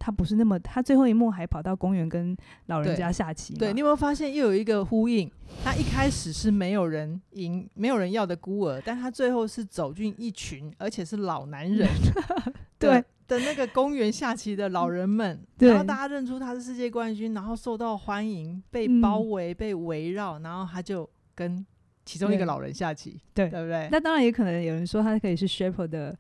[0.06, 2.36] 他不是那么，他最后一幕还跑到公园跟
[2.66, 3.54] 老人家下棋。
[3.54, 5.32] 对，你有没有发现又有一个呼应？
[5.64, 11.88] 他一开始是没有人赢、没有人要的孤儿，但他最后是走进一群，而且是老男人，
[12.78, 21.66] 对的那个公园下棋的老人们， 然后大家认出他是世界冠军，然后受到欢迎，被包围、被围绕，然后他就跟
[22.06, 23.88] 其中一个老人下棋，对，对不对？
[23.92, 26.18] 那当然也可能有人说他可以是 Shepard 的。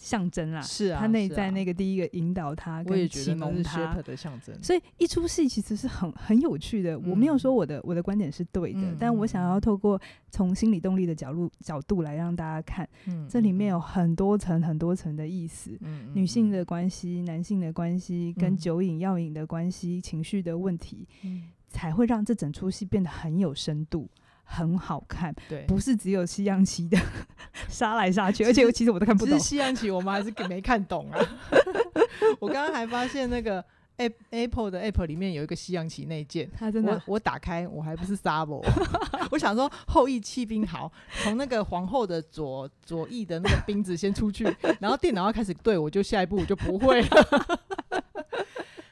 [0.00, 4.00] 象征啦，是啊，他内在那个第一个引导他跟启蒙他。
[4.00, 6.98] 的象征，所以一出戏其实是很很有趣的。
[7.00, 15.76] 我没有说我的我的观点是对的，嗯、但我想要透过从心理动力的角度角度来让大家看，嗯、这里面有很多层很多层的意思。
[15.80, 24.08] 嗯、女性的关系、男性的关系、跟酒瘾药瘾的关系、情绪的问题，嗯、才会让这整出戏变得很有深度。
[24.52, 26.98] 很好看，对，不是只有西洋棋的
[27.70, 29.38] 杀来杀去，而且其实我都看不懂。
[29.38, 31.18] 西洋棋我们还是没看懂啊。
[32.40, 33.64] 我刚刚还发现那个
[34.30, 38.60] Apple 的 App 里面有一个西洋棋内建，它真的我，我打开我还不是 Sabo，
[39.30, 40.90] 我想说后羿弃兵好，
[41.22, 44.44] 从那个皇后的左左翼的那个兵子先出去，
[44.80, 47.60] 然后电脑要开始对我就下一步我就不会了。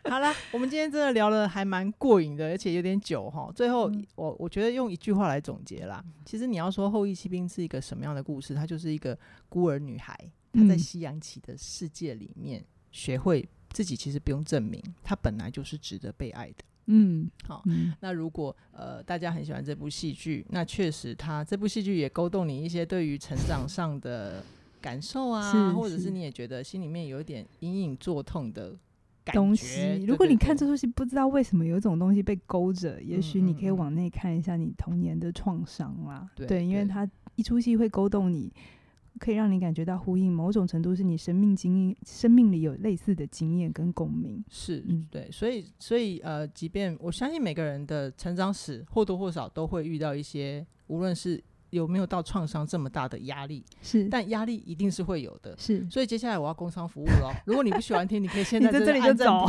[0.09, 3.51] 好了，我们今天真的聊了还蛮过瘾的，而且有点久哈。
[3.55, 6.03] 最后，嗯、我我觉得用一句话来总结啦。
[6.25, 9.17] 其实你要说《后翼弃兵》是一个什么样的故事，它就是一个
[9.49, 10.19] 孤儿女孩，
[10.53, 16.65] 她在西洋棋的世界里面学会自己其实不用证明，她本来就是值得被爱的。
[16.87, 17.63] 嗯，好。
[18.01, 24.43] 那如果呃大家很喜欢这部戏剧，那确实它这部戏剧也勾动你一些对于成长上的
[24.81, 28.75] 感受啊，或者是你也觉得心里面有一点隐隐作痛的。
[29.33, 36.29] 东西，如果你看这出戏，不知道为什么有一种东西被勾着，也许你可以往内看一下你童年的创伤啦。
[36.35, 38.53] 对，对，因为它一出戏会勾动你，
[39.19, 44.45] 可以让你感觉到呼应，某种程度是你生命经验、生命里有类似的经验跟共鸣。
[44.49, 51.43] 是，嗯，对，所以，所以，呃，即便我相信每个人的成长史或多或少都会遇到一些，无论是。
[51.71, 53.65] 有没有到创伤这么大的压力？
[53.83, 55.55] 是，但压力一定是会有的。
[55.59, 57.33] 是，所以接下来我要工商服务了。
[57.47, 59.47] 如果你不喜欢听，你可以现 在在这里就走，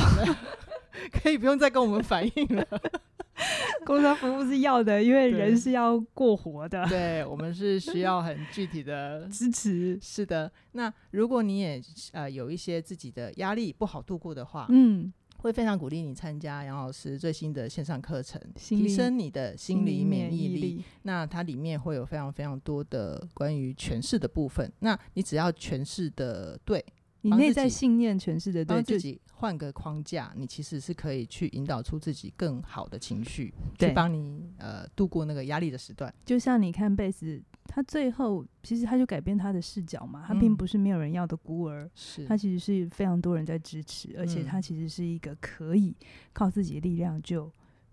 [1.11, 2.65] 可以不用再跟我们反映了。
[3.85, 6.85] 工商服务是要的，因为人是要过活的。
[6.89, 9.97] 对，我们是需要很具体的 支持。
[10.01, 15.11] 是的，那如果你也呃有一些自己的压力不好度过的话，嗯。
[15.39, 20.83] 会非常鼓励你参加杨老师最新的线上课程，提升你的心理免疫力。
[21.03, 24.71] 那它里面会有非常非常多的关于诠释的部分。
[24.79, 26.83] 那你只要诠释的对，
[27.21, 36.13] 你内在信念诠释的对，自己换个框架，你其实是可以去引导出自己更好的情绪，去帮你呃度过那个压力的时段。
[36.25, 37.41] 就像你看贝斯。
[37.71, 45.95] 他最后其实他就改变他的视角嘛，他并不是没有人要的孤儿，是、嗯、他其实是非常多人在支持，而且他其实是一个可以
[46.33, 47.51] 靠自己的力量就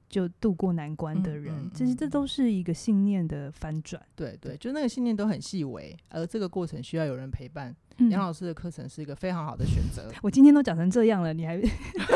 [0.09, 1.55] 就度过难关的人。
[1.55, 7.76] 嗯嗯嗯、其实这都是一个信念的翻转，对对，就那个信念都很细微，而这个过程需要有人陪伴。
[7.99, 10.11] 杨、嗯、老师的课程是一个非常好的选择。
[10.22, 11.61] 我今天都讲成这样了，你还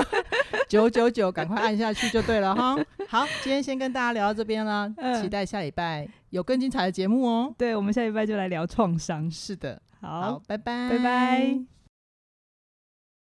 [0.69, 2.77] 九九九，赶快按下去就对了哈。
[3.09, 7.55] 好，今天先跟大家聊到这边了，嗯、期待下礼拜有更精彩的节目哦。
[7.59, 9.31] 对，我们下礼拜就来聊创伤。
[9.31, 11.80] 是的，好，好，拜拜，拜拜。